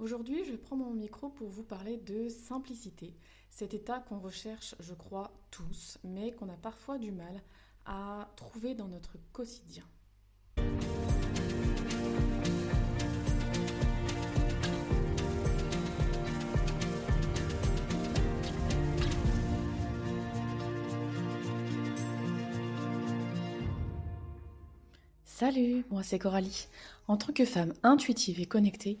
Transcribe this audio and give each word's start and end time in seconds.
Aujourd'hui, 0.00 0.44
je 0.44 0.54
prends 0.54 0.76
mon 0.76 0.92
micro 0.92 1.28
pour 1.28 1.48
vous 1.48 1.64
parler 1.64 1.96
de 1.96 2.28
simplicité. 2.28 3.16
Cet 3.50 3.74
état 3.74 3.98
qu'on 3.98 4.20
recherche, 4.20 4.76
je 4.78 4.94
crois, 4.94 5.32
tous, 5.50 5.98
mais 6.04 6.30
qu'on 6.30 6.48
a 6.48 6.56
parfois 6.56 6.98
du 6.98 7.10
mal 7.10 7.42
à 7.84 8.30
trouver 8.36 8.74
dans 8.76 8.86
notre 8.86 9.16
quotidien. 9.32 9.82
Salut, 25.24 25.84
moi 25.90 26.04
c'est 26.04 26.18
Coralie. 26.20 26.68
En 27.08 27.16
tant 27.16 27.32
que 27.32 27.44
femme 27.44 27.72
intuitive 27.82 28.40
et 28.40 28.46
connectée, 28.46 29.00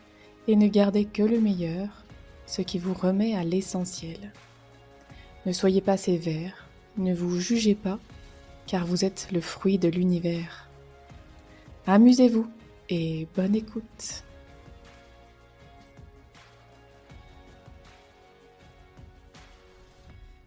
et 0.47 0.55
ne 0.55 0.67
gardez 0.67 1.05
que 1.05 1.23
le 1.23 1.39
meilleur, 1.39 2.05
ce 2.45 2.61
qui 2.61 2.79
vous 2.79 2.93
remet 2.93 3.35
à 3.35 3.43
l'essentiel. 3.43 4.33
Ne 5.45 5.51
soyez 5.51 5.81
pas 5.81 5.97
sévère, 5.97 6.67
ne 6.97 7.13
vous 7.13 7.39
jugez 7.39 7.75
pas, 7.75 7.99
car 8.67 8.85
vous 8.85 9.05
êtes 9.05 9.29
le 9.31 9.41
fruit 9.41 9.77
de 9.77 9.87
l'univers. 9.87 10.69
Amusez-vous 11.87 12.47
et 12.89 13.27
bonne 13.35 13.55
écoute. 13.55 14.23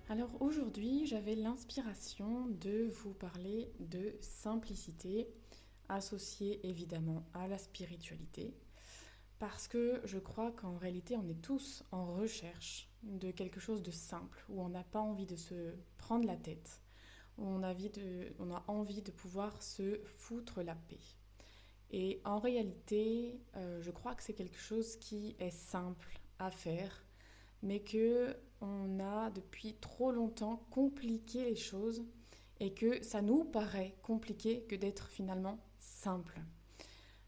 Alors 0.09 0.31
aujourd'hui, 0.41 1.07
j'avais 1.07 1.35
l'inspiration 1.35 2.47
de 2.61 2.89
vous 3.03 3.15
parler 3.15 3.73
de 3.81 4.15
simplicité, 4.21 5.27
associée 5.89 6.61
évidemment 6.63 7.25
à 7.35 7.49
la 7.49 7.59
spiritualité 7.59 8.55
parce 9.47 9.69
que 9.69 10.01
je 10.05 10.19
crois 10.19 10.53
qu'en 10.53 10.79
réalité, 10.79 11.19
on 11.19 11.29
est 11.29 11.43
tous 11.43 11.85
en 11.93 12.15
recherche 12.15 12.89
de 13.03 13.31
quelque 13.31 13.61
chose 13.61 13.83
de 13.83 13.91
simple, 13.91 14.43
où 14.49 14.63
on 14.63 14.71
n'a 14.71 14.85
pas 14.85 15.01
envie 15.01 15.27
de 15.27 15.37
se 15.37 15.75
prendre 15.99 16.27
la 16.27 16.39
tête, 16.39 16.81
où 17.37 17.47
on 17.47 17.63
a 17.63 17.73
envie 17.73 17.91
de, 17.91 18.33
on 18.39 18.51
a 18.51 18.65
envie 18.69 19.03
de 19.03 19.11
pouvoir 19.11 19.63
se 19.63 20.01
foutre 20.07 20.63
la 20.63 20.75
paix. 20.75 21.05
Et 21.91 22.23
en 22.25 22.39
réalité, 22.39 23.39
euh, 23.57 23.83
je 23.83 23.91
crois 23.91 24.15
que 24.15 24.23
c'est 24.23 24.33
quelque 24.33 24.59
chose 24.59 24.97
qui 24.97 25.37
est 25.39 25.51
simple 25.51 26.19
à 26.39 26.51
faire, 26.51 27.05
mais 27.63 27.81
que 27.81 28.35
on 28.63 28.99
a 28.99 29.29
depuis 29.29 29.75
trop 29.75 30.11
longtemps 30.11 30.65
compliqué 30.71 31.45
les 31.45 31.55
choses 31.55 32.03
et 32.61 32.73
que 32.73 33.05
ça 33.05 33.21
nous 33.21 33.45
paraît 33.45 33.95
compliqué 34.01 34.63
que 34.63 34.75
d'être 34.75 35.07
finalement 35.09 35.59
simple. 35.81 36.41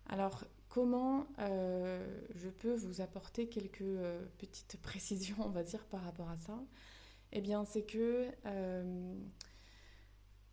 Alors 0.06 0.47
Comment 0.77 1.27
euh, 1.38 2.06
je 2.34 2.50
peux 2.50 2.74
vous 2.74 3.00
apporter 3.00 3.48
quelques 3.48 3.80
euh, 3.80 4.22
petites 4.36 4.77
précisions, 4.82 5.36
on 5.38 5.48
va 5.48 5.62
dire, 5.62 5.86
par 5.86 6.02
rapport 6.02 6.28
à 6.28 6.36
ça? 6.36 6.62
Eh 7.32 7.41
bien, 7.41 7.64
c'est 7.64 7.84
que 7.84 8.30
euh, 8.44 9.14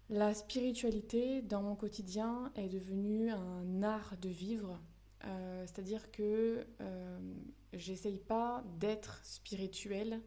la 0.07 0.33
spiritualité 0.33 1.41
dans 1.41 1.61
mon 1.61 1.75
quotidien 1.75 2.53
est 2.55 2.69
devenue 2.69 3.31
un 3.31 3.83
art 3.83 4.15
de 4.21 4.29
vivre. 4.29 4.79
C'est-à-dire 5.65 6.09
que 6.11 6.65
j'essaye 7.73 8.19
pas 8.19 8.63
d'être 8.79 9.19
spirituelle. 9.25 10.21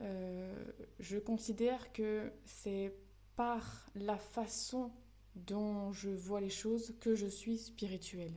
je 0.00 1.18
considère 1.18 1.92
que 1.92 2.32
c'est 2.44 2.92
par 3.36 3.86
la 3.94 4.18
façon 4.18 4.90
dont 5.36 5.92
je 5.92 6.10
vois 6.10 6.40
les 6.40 6.50
choses 6.50 6.94
que 7.00 7.14
je 7.14 7.26
suis 7.26 7.58
spirituelle. 7.58 8.34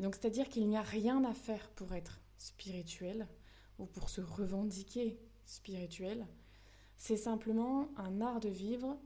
Donc, 0.00 0.14
c'est-à-dire 0.14 0.48
qu'il 0.48 0.68
n'y 0.68 0.76
a 0.76 0.82
rien 0.82 1.24
à 1.24 1.34
faire 1.34 1.70
pour 1.70 1.92
être 1.94 2.20
spirituel 2.38 3.28
ou 3.78 3.86
pour 3.86 4.08
se 4.08 4.20
revendiquer 4.20 5.18
spirituel. 5.44 6.26
C'est 6.96 7.16
simplement 7.16 7.88
un 7.96 8.20
art 8.20 8.40
de 8.40 8.48
vivre 8.48 8.98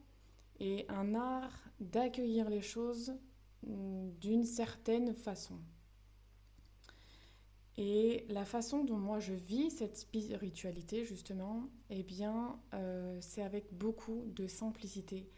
et 0.61 0.87
un 0.89 1.15
art 1.15 1.53
d'accueillir 1.81 2.49
les 2.49 2.63
choses 2.63 3.15
d'une 3.63 4.45
certaine 4.45 5.13
façon. 5.13 5.59
Et 7.79 8.25
la 8.31 8.45
façon 8.45 8.85
dont 8.85 8.97
moi 8.97 9.19
je 9.19 9.35
vis 9.35 9.71
cette 9.71 9.99
spiritualité, 9.99 11.05
justement, 11.05 11.69
eh 11.91 12.03
bien, 12.03 12.59
euh, 12.73 13.19
c'est 13.21 13.43
avec 13.43 13.73
beaucoup 13.75 14.25
de 14.35 14.47
simplicité. 14.47 15.29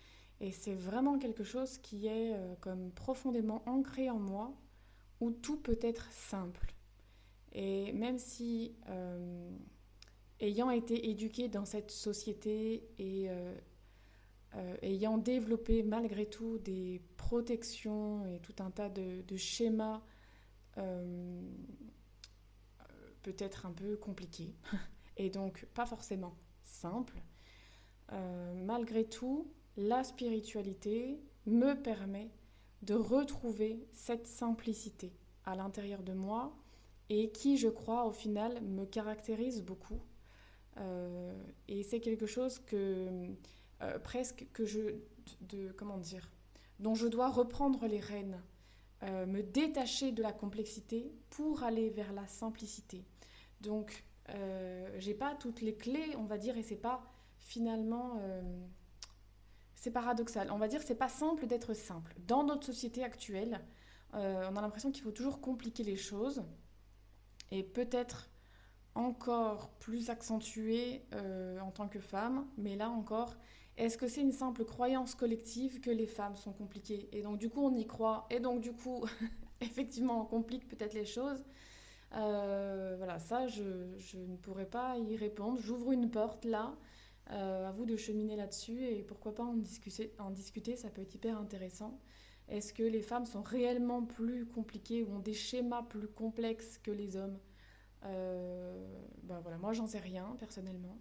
Et 0.41 0.53
c'est 0.53 0.75
vraiment 0.75 1.19
quelque 1.19 1.42
chose 1.42 1.78
qui 1.78 2.06
est 2.06 2.34
euh, 2.34 2.54
comme 2.60 2.92
profondément 2.92 3.62
ancré 3.66 4.08
en 4.08 4.20
moi 4.20 4.54
où 5.20 5.30
tout 5.30 5.56
peut 5.56 5.78
être 5.82 6.10
simple. 6.12 6.74
Et 7.52 7.92
même 7.92 8.18
si, 8.18 8.74
euh, 8.88 9.50
ayant 10.40 10.70
été 10.70 11.08
éduqué 11.10 11.48
dans 11.48 11.64
cette 11.64 11.90
société 11.90 12.88
et 12.98 13.28
euh, 13.30 13.54
euh, 14.54 14.76
ayant 14.82 15.18
développé 15.18 15.82
malgré 15.82 16.26
tout 16.26 16.58
des 16.58 17.02
protections 17.16 18.26
et 18.26 18.38
tout 18.40 18.54
un 18.60 18.70
tas 18.70 18.88
de, 18.88 19.22
de 19.22 19.36
schémas 19.36 20.02
peut-être 23.22 23.66
un 23.66 23.72
peu 23.72 23.96
compliqués, 23.96 24.54
et 25.16 25.28
donc 25.28 25.66
pas 25.74 25.86
forcément 25.86 26.36
simples, 26.62 27.20
malgré 28.64 29.04
tout, 29.04 29.52
la 29.76 30.04
spiritualité 30.04 31.20
me 31.46 31.74
permet 31.74 32.30
de 32.82 32.94
retrouver 32.94 33.86
cette 33.92 34.26
simplicité 34.26 35.12
à 35.44 35.54
l'intérieur 35.54 36.02
de 36.02 36.12
moi 36.12 36.56
et 37.10 37.30
qui, 37.30 37.56
je 37.56 37.68
crois, 37.68 38.04
au 38.04 38.12
final, 38.12 38.60
me 38.62 38.84
caractérise 38.84 39.62
beaucoup. 39.62 40.00
Euh, 40.76 41.34
et 41.66 41.82
c'est 41.82 42.00
quelque 42.00 42.26
chose 42.26 42.58
que 42.60 43.28
euh, 43.82 43.98
presque 43.98 44.46
que 44.52 44.64
je, 44.64 44.96
de, 45.40 45.72
comment 45.72 45.98
dire, 45.98 46.30
dont 46.78 46.94
je 46.94 47.06
dois 47.06 47.30
reprendre 47.30 47.86
les 47.86 48.00
rênes, 48.00 48.40
euh, 49.02 49.26
me 49.26 49.42
détacher 49.42 50.12
de 50.12 50.22
la 50.22 50.32
complexité 50.32 51.12
pour 51.30 51.62
aller 51.62 51.90
vers 51.90 52.12
la 52.12 52.26
simplicité. 52.26 53.04
Donc, 53.60 54.04
j'ai 54.98 55.14
pas 55.14 55.34
toutes 55.36 55.62
les 55.62 55.74
clés, 55.74 56.14
on 56.18 56.24
va 56.24 56.36
dire, 56.36 56.58
et 56.58 56.62
c'est 56.62 56.76
pas 56.76 57.02
finalement 57.38 58.20
c'est 59.80 59.90
paradoxal. 59.92 60.50
On 60.50 60.58
va 60.58 60.68
dire 60.68 60.82
c'est 60.82 60.96
pas 60.96 61.08
simple 61.08 61.46
d'être 61.46 61.72
simple. 61.74 62.14
Dans 62.26 62.42
notre 62.42 62.66
société 62.66 63.04
actuelle, 63.04 63.60
euh, 64.14 64.48
on 64.50 64.56
a 64.56 64.60
l'impression 64.60 64.90
qu'il 64.90 65.02
faut 65.02 65.12
toujours 65.12 65.40
compliquer 65.40 65.84
les 65.84 65.96
choses 65.96 66.42
et 67.50 67.62
peut-être 67.62 68.28
encore 68.94 69.70
plus 69.78 70.10
accentuer 70.10 71.04
euh, 71.14 71.60
en 71.60 71.70
tant 71.70 71.88
que 71.88 72.00
femme. 72.00 72.46
Mais 72.56 72.74
là 72.74 72.90
encore, 72.90 73.36
est-ce 73.76 73.96
que 73.96 74.08
c'est 74.08 74.20
une 74.20 74.32
simple 74.32 74.64
croyance 74.64 75.14
collective 75.14 75.80
que 75.80 75.90
les 75.90 76.06
femmes 76.06 76.36
sont 76.36 76.52
compliquées? 76.52 77.08
Et 77.12 77.22
donc 77.22 77.38
du 77.38 77.48
coup 77.48 77.64
on 77.64 77.74
y 77.76 77.86
croit 77.86 78.26
et 78.30 78.40
donc 78.40 78.60
du 78.60 78.72
coup 78.72 79.04
effectivement 79.60 80.22
on 80.22 80.24
complique 80.24 80.66
peut-être 80.66 80.94
les 80.94 81.06
choses. 81.06 81.44
Euh, 82.14 82.94
voilà, 82.96 83.20
ça 83.20 83.46
je, 83.46 83.96
je 83.98 84.18
ne 84.18 84.36
pourrais 84.36 84.66
pas 84.66 84.98
y 84.98 85.16
répondre. 85.16 85.60
J'ouvre 85.60 85.92
une 85.92 86.10
porte 86.10 86.44
là. 86.44 86.74
Euh, 87.30 87.69
à 87.69 87.72
vous 87.72 87.84
de 87.84 87.96
cheminer 87.96 88.36
là-dessus 88.36 88.82
et 88.84 89.02
pourquoi 89.02 89.34
pas 89.34 89.44
en 89.44 89.52
discuter, 89.52 90.76
ça 90.76 90.88
peut 90.88 91.02
être 91.02 91.14
hyper 91.14 91.38
intéressant. 91.38 92.00
Est-ce 92.48 92.72
que 92.72 92.82
les 92.82 93.02
femmes 93.02 93.26
sont 93.26 93.42
réellement 93.42 94.02
plus 94.02 94.46
compliquées 94.46 95.02
ou 95.02 95.16
ont 95.16 95.19
des 95.19 95.34
schémas 95.34 95.82
plus 95.82 96.08
complexes 96.08 96.78
que 96.78 96.90
les 96.90 97.16
hommes? 97.16 97.38
Euh, 98.04 99.02
ben 99.25 99.40
voilà, 99.40 99.58
Moi, 99.58 99.75
j'en 99.75 99.86
sais 99.86 99.98
rien 99.98 100.34
personnellement. 100.38 100.98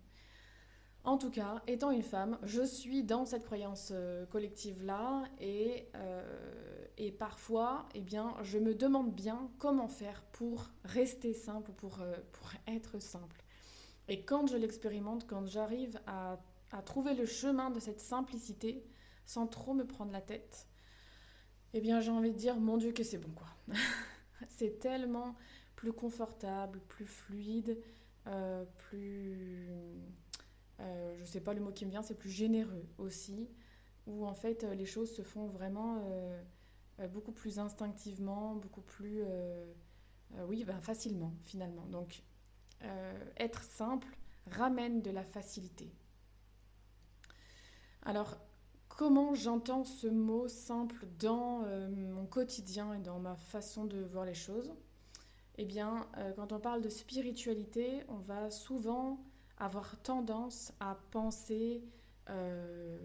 En 1.06 1.18
tout 1.18 1.31
cas, 1.31 1.63
étant 1.68 1.91
une 1.91 2.03
femme, 2.03 2.38
je 2.44 2.63
suis 2.63 3.03
dans 3.03 3.23
cette 3.23 3.45
croyance 3.45 3.91
euh, 3.94 4.25
collective-là 4.25 5.23
et, 5.39 5.88
et, 6.97 7.13
parfois, 7.13 7.88
eh 7.95 8.01
bien, 8.01 8.35
je 8.44 8.59
me 8.59 8.75
demande 8.75 9.13
bien 9.15 9.50
comment 9.59 9.88
faire 9.88 10.23
pour 10.33 10.69
rester 10.83 11.33
simple, 11.33 11.71
pour, 11.71 12.00
pour 12.33 12.51
être 12.68 13.00
simple. 13.00 13.46
Et 14.07 14.24
quand 14.24 14.48
je 14.48 14.57
l'expérimente, 14.57 15.27
quand 15.27 15.45
j'arrive 15.45 16.00
à, 16.07 16.39
trouver 16.86 17.13
le 17.13 17.25
chemin 17.25 17.69
de 17.69 17.80
cette 17.80 18.00
simplicité, 18.00 18.83
sans 19.25 19.48
trop 19.48 19.74
me 19.74 19.86
prendre 19.86 20.12
la 20.12 20.21
tête, 20.21 20.68
eh 21.74 21.81
bien 21.81 22.00
j'ai 22.00 22.12
envie 22.12 22.31
de 22.31 22.38
dire, 22.38 22.57
mon 22.57 22.77
Dieu 22.77 22.92
que 22.92 23.04
c'est 23.04 23.18
bon 23.18 23.31
quoi. 23.31 23.48
c'est 24.50 24.80
tellement 24.80 25.36
plus 25.75 25.94
confortable, 25.94 26.80
plus 26.88 27.06
fluide. 27.06 27.77
plus... 28.77 29.68
je 30.80 31.21
ne 31.21 31.25
sais 31.25 31.42
pas 31.42 31.54
le 31.54 31.62
mot 31.62 31.71
qui 31.71 31.86
me 31.86 31.92
vient, 31.92 32.01
c'est 32.01 32.18
plus 32.18 32.30
généreux 32.30 32.86
aussi, 32.98 33.50
où 34.06 34.25
en 34.25 34.33
fait 34.33 34.63
les 34.63 34.86
choses 34.86 35.13
se 35.13 35.21
font 35.21 35.48
vraiment 35.48 36.01
beaucoup 37.12 37.33
plus 37.33 37.59
instinctivement, 37.59 38.56
beaucoup 38.56 38.81
plus... 38.81 39.24
oui, 40.48 40.63
ben, 40.63 40.80
facilement 40.80 41.33
finalement. 41.44 41.86
Donc 41.88 42.24
être 43.38 43.63
simple 43.63 44.07
ramène 44.51 45.01
de 45.01 45.12
la 45.12 45.24
facilité. 45.24 45.91
Alors, 48.03 48.38
comment 48.88 49.35
j'entends 49.35 49.83
ce 49.83 50.07
mot 50.07 50.47
simple 50.47 51.06
dans 51.19 51.63
euh, 51.65 51.89
mon 51.89 52.25
quotidien 52.25 52.94
et 52.94 53.00
dans 53.00 53.19
ma 53.19 53.35
façon 53.35 53.85
de 53.85 54.01
voir 54.01 54.25
les 54.25 54.33
choses? 54.33 54.74
Eh 55.57 55.65
bien, 55.65 56.07
euh, 56.18 56.31
quand 56.33 56.51
on 56.53 56.59
parle 56.59 56.81
de 56.81 56.89
spiritualité, 56.89 58.03
on 58.07 58.18
va 58.18 58.50
souvent 58.50 59.19
avoir 59.57 60.01
tendance 60.03 60.71
à 60.80 60.97
penser, 61.12 61.83
euh, 62.30 62.97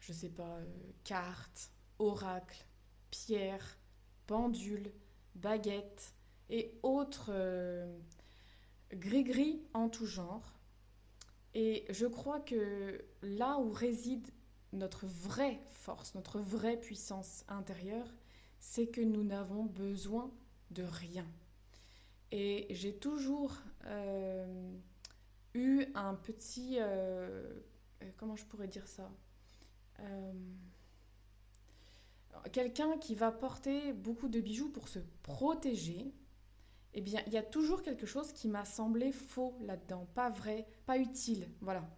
je 0.00 0.12
sais 0.12 0.30
pas, 0.30 0.58
cartes, 1.04 1.70
oracles, 1.98 2.66
pierres, 3.10 3.78
pendules, 4.26 4.92
baguettes 5.34 6.14
et 6.48 6.78
autres 6.82 7.30
gris-gris 8.92 9.62
en 9.74 9.88
tout 9.88 10.06
genre. 10.06 10.58
Et 11.54 11.84
je 11.90 12.06
crois 12.06 12.40
que 12.40 13.04
là 13.22 13.58
où 13.58 13.70
réside 13.72 14.28
notre 14.72 15.06
vraie 15.06 15.60
force, 15.70 16.14
notre 16.14 16.38
vraie 16.38 16.78
puissance 16.78 17.44
intérieure, 17.48 18.14
c'est 18.60 18.86
que 18.86 19.00
nous 19.00 19.24
n'avons 19.24 19.64
besoin 19.64 20.30
de 20.70 20.84
rien. 20.84 21.26
Et 22.30 22.68
j'ai 22.70 22.94
toujours 22.94 23.56
euh, 23.86 24.76
eu 25.54 25.86
un 25.94 26.14
petit... 26.14 26.76
Euh, 26.78 27.52
comment 28.16 28.36
je 28.36 28.44
pourrais 28.44 28.68
dire 28.68 28.86
ça? 28.86 29.10
Euh, 29.98 30.32
Quelqu'un 32.52 32.96
qui 32.98 33.14
va 33.14 33.30
porter 33.30 33.92
beaucoup 33.92 34.28
de 34.28 34.40
bijoux 34.40 34.70
pour 34.70 34.88
se 34.88 34.98
protéger, 35.22 36.12
eh 36.94 37.00
bien, 37.00 37.22
il 37.26 37.32
y 37.32 37.38
a 37.38 37.42
toujours 37.42 37.82
quelque 37.82 38.06
chose 38.06 38.32
qui 38.32 38.48
m'a 38.48 38.64
semblé 38.64 39.12
faux 39.12 39.56
là-dedans, 39.62 40.06
pas 40.14 40.30
vrai, 40.30 40.66
pas 40.86 40.98
utile, 40.98 41.48
voilà. 41.60 41.88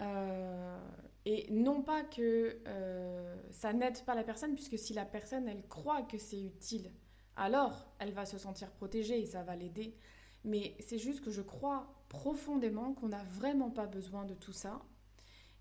Euh, 0.00 0.78
et 1.24 1.50
non 1.52 1.82
pas 1.82 2.02
que 2.02 2.58
euh, 2.66 3.36
ça 3.50 3.72
n'aide 3.72 4.02
pas 4.04 4.14
la 4.14 4.24
personne, 4.24 4.54
puisque 4.54 4.78
si 4.78 4.94
la 4.94 5.04
personne, 5.04 5.46
elle 5.48 5.66
croit 5.68 6.02
que 6.02 6.18
c'est 6.18 6.40
utile, 6.40 6.90
alors 7.36 7.86
elle 7.98 8.12
va 8.12 8.24
se 8.26 8.38
sentir 8.38 8.70
protégée 8.70 9.20
et 9.20 9.26
ça 9.26 9.42
va 9.42 9.56
l'aider. 9.56 9.96
Mais 10.44 10.74
c'est 10.80 10.98
juste 10.98 11.24
que 11.24 11.30
je 11.30 11.42
crois 11.42 11.94
profondément 12.08 12.94
qu'on 12.94 13.08
n'a 13.08 13.22
vraiment 13.24 13.70
pas 13.70 13.86
besoin 13.86 14.24
de 14.24 14.34
tout 14.34 14.52
ça. 14.52 14.82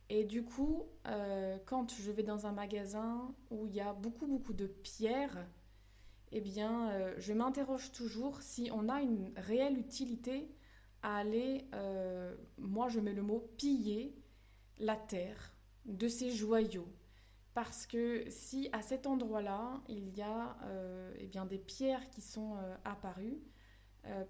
Et 0.09 0.23
du 0.25 0.43
coup, 0.43 0.87
euh, 1.07 1.57
quand 1.65 1.93
je 1.93 2.11
vais 2.11 2.23
dans 2.23 2.45
un 2.45 2.51
magasin 2.51 3.33
où 3.49 3.65
il 3.67 3.73
y 3.73 3.79
a 3.79 3.93
beaucoup, 3.93 4.27
beaucoup 4.27 4.53
de 4.53 4.67
pierres, 4.67 5.47
eh 6.31 6.41
bien, 6.41 6.91
euh, 6.91 7.13
je 7.17 7.33
m'interroge 7.33 7.91
toujours 7.91 8.41
si 8.41 8.69
on 8.73 8.87
a 8.87 9.01
une 9.01 9.33
réelle 9.35 9.77
utilité 9.77 10.49
à 11.01 11.17
aller, 11.17 11.65
euh, 11.73 12.35
moi 12.57 12.87
je 12.87 12.99
mets 12.99 13.13
le 13.13 13.21
mot 13.21 13.51
piller 13.57 14.15
la 14.77 14.95
terre 14.95 15.53
de 15.85 16.07
ces 16.07 16.31
joyaux. 16.31 16.87
Parce 17.53 17.85
que 17.85 18.23
si 18.29 18.69
à 18.71 18.81
cet 18.81 19.07
endroit-là, 19.07 19.81
il 19.89 20.15
y 20.15 20.21
a 20.21 20.57
euh, 20.63 21.13
eh 21.19 21.27
bien, 21.27 21.45
des 21.45 21.57
pierres 21.57 22.09
qui 22.09 22.21
sont 22.21 22.55
apparues, 22.85 23.41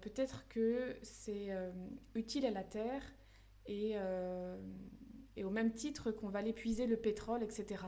peut-être 0.00 0.46
que 0.48 0.96
c'est 1.02 1.50
utile 2.14 2.44
à 2.44 2.50
la 2.50 2.64
terre 2.64 3.02
et, 3.66 3.96
au 5.44 5.50
même 5.50 5.72
titre 5.72 6.10
qu'on 6.10 6.28
va 6.30 6.42
l'épuiser 6.42 6.86
le 6.86 6.96
pétrole, 6.96 7.44
etc. 7.44 7.84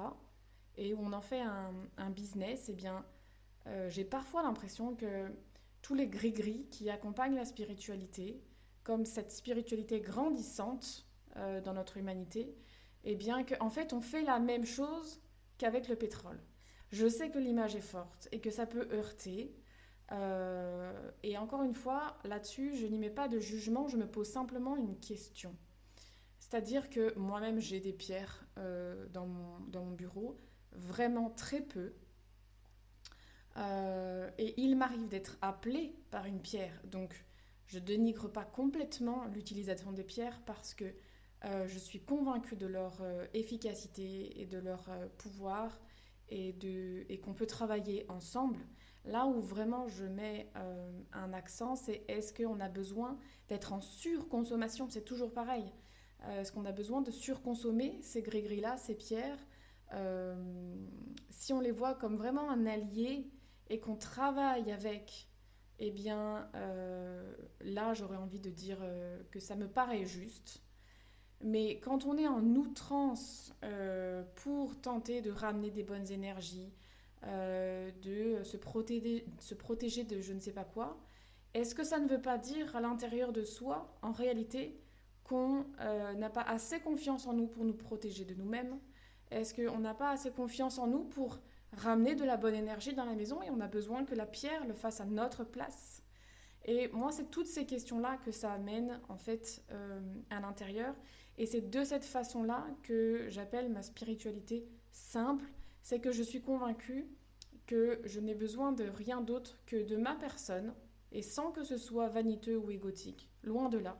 Et 0.76 0.94
on 0.94 1.12
en 1.12 1.20
fait 1.20 1.40
un, 1.40 1.74
un 1.96 2.10
business, 2.10 2.68
eh 2.68 2.72
bien, 2.72 3.04
euh, 3.66 3.88
j'ai 3.88 4.04
parfois 4.04 4.42
l'impression 4.42 4.94
que 4.94 5.30
tous 5.82 5.94
les 5.94 6.06
gris-gris 6.06 6.66
qui 6.70 6.90
accompagnent 6.90 7.36
la 7.36 7.44
spiritualité, 7.44 8.42
comme 8.82 9.04
cette 9.04 9.32
spiritualité 9.32 10.00
grandissante 10.00 11.06
euh, 11.36 11.60
dans 11.60 11.74
notre 11.74 11.96
humanité, 11.96 12.54
eh 13.04 13.14
bien 13.14 13.44
qu'en 13.44 13.66
en 13.66 13.70
fait 13.70 13.92
on 13.92 14.00
fait 14.00 14.22
la 14.22 14.38
même 14.38 14.64
chose 14.64 15.20
qu'avec 15.58 15.88
le 15.88 15.96
pétrole. 15.96 16.40
Je 16.90 17.08
sais 17.08 17.30
que 17.30 17.38
l'image 17.38 17.74
est 17.74 17.80
forte 17.80 18.28
et 18.32 18.40
que 18.40 18.50
ça 18.50 18.66
peut 18.66 18.88
heurter. 18.92 19.54
Euh, 20.12 21.10
et 21.22 21.38
encore 21.38 21.62
une 21.62 21.74
fois, 21.74 22.18
là-dessus, 22.24 22.74
je 22.76 22.86
n'y 22.86 22.98
mets 22.98 23.10
pas 23.10 23.26
de 23.26 23.40
jugement, 23.40 23.88
je 23.88 23.96
me 23.96 24.06
pose 24.06 24.28
simplement 24.28 24.76
une 24.76 24.98
question. 25.00 25.56
C'est-à-dire 26.38 26.90
que 26.90 27.18
moi-même, 27.18 27.58
j'ai 27.58 27.80
des 27.80 27.92
pierres 27.92 28.46
dans 29.12 29.26
mon 29.26 29.90
bureau, 29.90 30.38
vraiment 30.72 31.30
très 31.30 31.62
peu. 31.62 31.94
Euh, 33.56 34.30
et 34.38 34.60
il 34.60 34.76
m'arrive 34.76 35.08
d'être 35.08 35.36
appelé 35.40 35.94
par 36.10 36.26
une 36.26 36.40
pierre. 36.40 36.80
Donc, 36.84 37.24
je 37.66 37.78
dénigre 37.78 38.28
pas 38.28 38.44
complètement 38.44 39.24
l'utilisation 39.26 39.92
des 39.92 40.04
pierres 40.04 40.40
parce 40.44 40.74
que 40.74 40.84
euh, 41.44 41.66
je 41.66 41.78
suis 41.78 42.00
convaincue 42.00 42.56
de 42.56 42.66
leur 42.66 43.00
euh, 43.02 43.26
efficacité 43.32 44.40
et 44.40 44.46
de 44.46 44.58
leur 44.58 44.88
pouvoir 45.18 45.80
et, 46.30 46.56
et 47.08 47.20
qu'on 47.20 47.34
peut 47.34 47.46
travailler 47.46 48.06
ensemble. 48.08 48.58
Là 49.04 49.26
où 49.26 49.40
vraiment 49.40 49.86
je 49.88 50.04
mets 50.04 50.50
un 51.12 51.34
accent, 51.34 51.76
c'est 51.76 52.02
est-ce 52.08 52.32
qu'on 52.32 52.58
a 52.60 52.70
besoin 52.70 53.18
d'être 53.48 53.74
en 53.74 53.82
surconsommation? 53.82 54.88
C'est 54.88 55.04
toujours 55.04 55.34
pareil. 55.34 55.70
est-ce 56.38 56.50
qu'on 56.50 56.64
a 56.64 56.72
besoin 56.72 57.02
de 57.02 57.10
surconsommer 57.10 57.98
ces 58.00 58.22
gris-gris-là, 58.22 58.78
ces 58.78 58.94
pierres? 58.94 59.46
Si 61.28 61.52
on 61.52 61.60
les 61.60 61.72
voit 61.72 61.94
comme 61.94 62.16
vraiment 62.16 62.50
un 62.50 62.64
allié 62.64 63.30
et 63.70 63.78
qu'on 63.80 63.96
travaille 63.96 64.70
avec, 64.70 65.28
eh 65.78 65.90
bien 65.90 66.48
euh, 66.54 67.34
là 67.60 67.94
j'aurais 67.94 68.16
envie 68.16 68.40
de 68.40 68.50
dire 68.50 68.78
euh, 68.82 69.22
que 69.30 69.40
ça 69.40 69.56
me 69.56 69.68
paraît 69.68 70.04
juste. 70.04 70.62
Mais 71.40 71.78
quand 71.80 72.06
on 72.06 72.16
est 72.16 72.28
en 72.28 72.42
outrance 72.42 73.52
euh, 73.64 74.22
pour 74.36 74.80
tenter 74.80 75.20
de 75.20 75.30
ramener 75.30 75.70
des 75.70 75.82
bonnes 75.82 76.10
énergies, 76.10 76.72
de 77.22 78.42
se 78.44 78.58
se 79.38 79.54
protéger 79.54 80.04
de 80.04 80.20
je 80.20 80.32
ne 80.34 80.40
sais 80.40 80.52
pas 80.52 80.64
quoi, 80.64 81.00
est-ce 81.54 81.74
que 81.74 81.82
ça 81.82 81.98
ne 81.98 82.06
veut 82.06 82.20
pas 82.20 82.36
dire 82.36 82.76
à 82.76 82.82
l'intérieur 82.82 83.32
de 83.32 83.44
soi, 83.44 83.96
en 84.02 84.12
réalité, 84.12 84.78
qu'on 85.24 85.64
n'a 85.80 86.28
pas 86.28 86.42
assez 86.42 86.80
confiance 86.80 87.26
en 87.26 87.32
nous 87.32 87.46
pour 87.46 87.64
nous 87.64 87.72
protéger 87.72 88.26
de 88.26 88.34
nous-mêmes? 88.34 88.78
Est-ce 89.30 89.54
qu'on 89.54 89.78
n'a 89.78 89.94
pas 89.94 90.10
assez 90.10 90.30
confiance 90.32 90.78
en 90.78 90.86
nous 90.86 91.04
pour 91.04 91.38
ramener 91.78 92.14
de 92.14 92.24
la 92.24 92.36
bonne 92.36 92.54
énergie 92.54 92.94
dans 92.94 93.04
la 93.04 93.14
maison 93.14 93.42
et 93.42 93.50
on 93.50 93.60
a 93.60 93.68
besoin 93.68 94.04
que 94.04 94.14
la 94.14 94.26
pierre 94.26 94.66
le 94.66 94.74
fasse 94.74 95.00
à 95.00 95.04
notre 95.04 95.44
place. 95.44 96.02
Et 96.64 96.88
moi, 96.88 97.12
c'est 97.12 97.30
toutes 97.30 97.46
ces 97.46 97.66
questions-là 97.66 98.18
que 98.24 98.32
ça 98.32 98.52
amène 98.52 99.00
en 99.08 99.16
fait 99.16 99.62
euh, 99.70 100.00
à 100.30 100.40
l'intérieur. 100.40 100.94
Et 101.36 101.46
c'est 101.46 101.68
de 101.68 101.84
cette 101.84 102.04
façon-là 102.04 102.66
que 102.82 103.26
j'appelle 103.28 103.70
ma 103.70 103.82
spiritualité 103.82 104.66
simple. 104.90 105.44
C'est 105.82 106.00
que 106.00 106.12
je 106.12 106.22
suis 106.22 106.40
convaincue 106.40 107.06
que 107.66 108.00
je 108.04 108.20
n'ai 108.20 108.34
besoin 108.34 108.72
de 108.72 108.84
rien 108.84 109.20
d'autre 109.20 109.58
que 109.66 109.82
de 109.82 109.96
ma 109.96 110.14
personne, 110.14 110.74
et 111.12 111.22
sans 111.22 111.50
que 111.50 111.62
ce 111.62 111.76
soit 111.76 112.08
vaniteux 112.08 112.58
ou 112.58 112.70
égotique, 112.70 113.30
loin 113.42 113.68
de 113.68 113.78
là, 113.78 113.98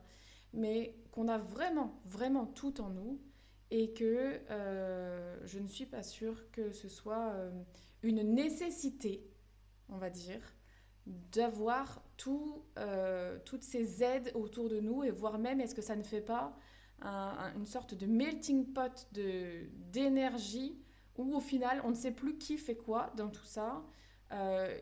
mais 0.53 0.95
qu'on 1.13 1.29
a 1.29 1.39
vraiment, 1.39 2.01
vraiment 2.05 2.47
tout 2.47 2.81
en 2.81 2.91
nous, 2.91 3.21
et 3.77 3.91
que 3.91 4.41
euh, 4.51 5.37
je 5.45 5.59
ne 5.59 5.67
suis 5.67 5.85
pas 5.85 6.05
sûre 6.05 6.49
que 6.53 6.71
ce 6.71 6.89
soit 6.89 7.33
euh, 7.33 7.51
une 8.05 8.23
nécessité, 8.23 9.29
on 9.89 9.97
va 9.97 10.11
dire, 10.11 10.41
d'avoir 11.07 12.01
tout, 12.17 12.63
euh, 12.79 13.37
toutes 13.45 13.65
ces 13.65 14.05
aides 14.05 14.31
autour 14.37 14.69
de 14.69 14.79
nous 14.79 15.03
et 15.03 15.11
voire 15.11 15.41
même 15.41 15.61
est-ce 15.61 15.75
que 15.75 15.83
ça 15.83 15.97
ne 15.97 16.05
fait 16.05 16.21
pas 16.21 16.57
une 17.03 17.67
sorte 17.67 17.95
de 17.95 18.07
melting 18.07 18.73
pot 18.73 19.09
d'énergie 19.13 20.79
où 21.19 21.35
au 21.35 21.41
final 21.41 21.83
on 21.85 21.91
ne 21.91 21.95
sait 21.95 22.13
plus 22.13 22.39
qui 22.39 22.57
fait 22.57 22.77
quoi 22.77 23.13
dans 23.17 23.29
tout 23.29 23.45
ça 23.45 23.85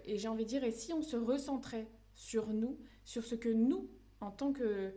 et 0.05 0.19
j'ai 0.19 0.29
envie 0.29 0.45
de 0.45 0.49
dire 0.49 0.63
et 0.63 0.71
si 0.71 0.93
on 0.93 1.03
se 1.03 1.17
recentrait 1.17 1.89
sur 2.15 2.47
nous, 2.49 2.79
sur 3.05 3.25
ce 3.25 3.35
que 3.35 3.49
nous 3.49 3.91
en 4.21 4.31
tant 4.31 4.53
que 4.53 4.95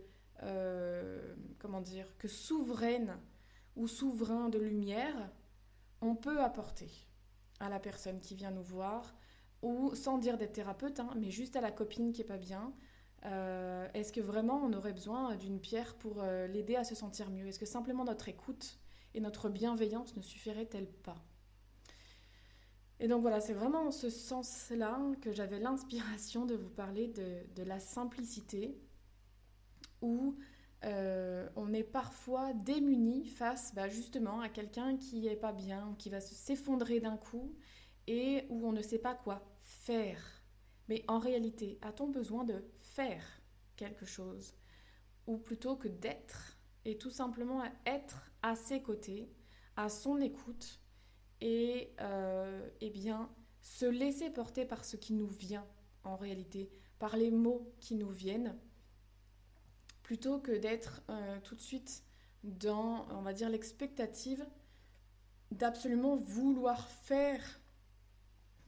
comment 1.58 1.80
dire 1.80 2.06
que 2.18 2.28
souveraine 2.28 3.18
ou 3.76 3.86
souverain 3.86 4.48
de 4.48 4.58
lumière 4.58 5.30
on 6.00 6.14
peut 6.14 6.40
apporter 6.40 6.90
à 7.60 7.68
la 7.68 7.80
personne 7.80 8.20
qui 8.20 8.34
vient 8.34 8.50
nous 8.50 8.62
voir, 8.62 9.14
ou 9.62 9.94
sans 9.94 10.18
dire 10.18 10.36
d'être 10.36 10.52
thérapeute, 10.52 11.00
hein, 11.00 11.10
mais 11.16 11.30
juste 11.30 11.56
à 11.56 11.60
la 11.60 11.70
copine 11.70 12.12
qui 12.12 12.20
est 12.20 12.24
pas 12.24 12.36
bien. 12.36 12.72
Euh, 13.24 13.88
est-ce 13.94 14.12
que 14.12 14.20
vraiment 14.20 14.60
on 14.62 14.72
aurait 14.74 14.92
besoin 14.92 15.34
d'une 15.36 15.58
pierre 15.58 15.94
pour 15.94 16.22
euh, 16.22 16.46
l'aider 16.46 16.76
à 16.76 16.84
se 16.84 16.94
sentir 16.94 17.30
mieux? 17.30 17.46
Est-ce 17.46 17.58
que 17.58 17.66
simplement 17.66 18.04
notre 18.04 18.28
écoute 18.28 18.78
et 19.14 19.20
notre 19.20 19.48
bienveillance 19.48 20.14
ne 20.16 20.22
suffiraient-elles 20.22 20.90
pas? 20.90 21.24
Et 23.00 23.08
donc 23.08 23.22
voilà, 23.22 23.40
c'est 23.40 23.54
vraiment 23.54 23.88
en 23.88 23.90
ce 23.90 24.10
sens-là 24.10 24.98
que 25.20 25.32
j'avais 25.32 25.58
l'inspiration 25.58 26.46
de 26.46 26.54
vous 26.54 26.70
parler 26.70 27.08
de, 27.08 27.42
de 27.54 27.62
la 27.62 27.80
simplicité 27.80 28.78
où 30.02 30.36
euh, 30.86 31.48
on 31.56 31.72
est 31.72 31.82
parfois 31.82 32.52
démuni 32.52 33.26
face 33.26 33.74
bah, 33.74 33.88
justement 33.88 34.40
à 34.40 34.48
quelqu'un 34.48 34.96
qui 34.96 35.26
est 35.26 35.36
pas 35.36 35.52
bien, 35.52 35.94
qui 35.98 36.10
va 36.10 36.20
s'effondrer 36.20 37.00
d'un 37.00 37.16
coup 37.16 37.56
et 38.06 38.46
où 38.50 38.66
on 38.66 38.72
ne 38.72 38.82
sait 38.82 38.98
pas 38.98 39.14
quoi 39.14 39.42
faire. 39.60 40.22
Mais 40.88 41.04
en 41.08 41.18
réalité, 41.18 41.78
a-t-on 41.82 42.08
besoin 42.08 42.44
de 42.44 42.64
faire 42.78 43.24
quelque 43.74 44.06
chose 44.06 44.54
Ou 45.26 45.38
plutôt 45.38 45.76
que 45.76 45.88
d'être 45.88 46.56
et 46.84 46.96
tout 46.98 47.10
simplement 47.10 47.64
être 47.84 48.30
à 48.42 48.54
ses 48.54 48.80
côtés, 48.80 49.28
à 49.74 49.88
son 49.88 50.20
écoute 50.20 50.80
et 51.40 51.92
euh, 52.00 52.68
eh 52.80 52.90
bien 52.90 53.28
se 53.60 53.86
laisser 53.86 54.30
porter 54.30 54.64
par 54.64 54.84
ce 54.84 54.96
qui 54.96 55.12
nous 55.12 55.26
vient 55.26 55.66
en 56.04 56.14
réalité, 56.14 56.70
par 57.00 57.16
les 57.16 57.32
mots 57.32 57.74
qui 57.80 57.96
nous 57.96 58.08
viennent 58.08 58.56
plutôt 60.06 60.38
que 60.38 60.52
d'être 60.52 61.02
euh, 61.10 61.40
tout 61.42 61.56
de 61.56 61.60
suite 61.60 62.04
dans, 62.44 63.08
on 63.10 63.22
va 63.22 63.32
dire, 63.32 63.48
l'expectative 63.50 64.46
d'absolument 65.50 66.14
vouloir 66.14 66.88
faire 66.88 67.42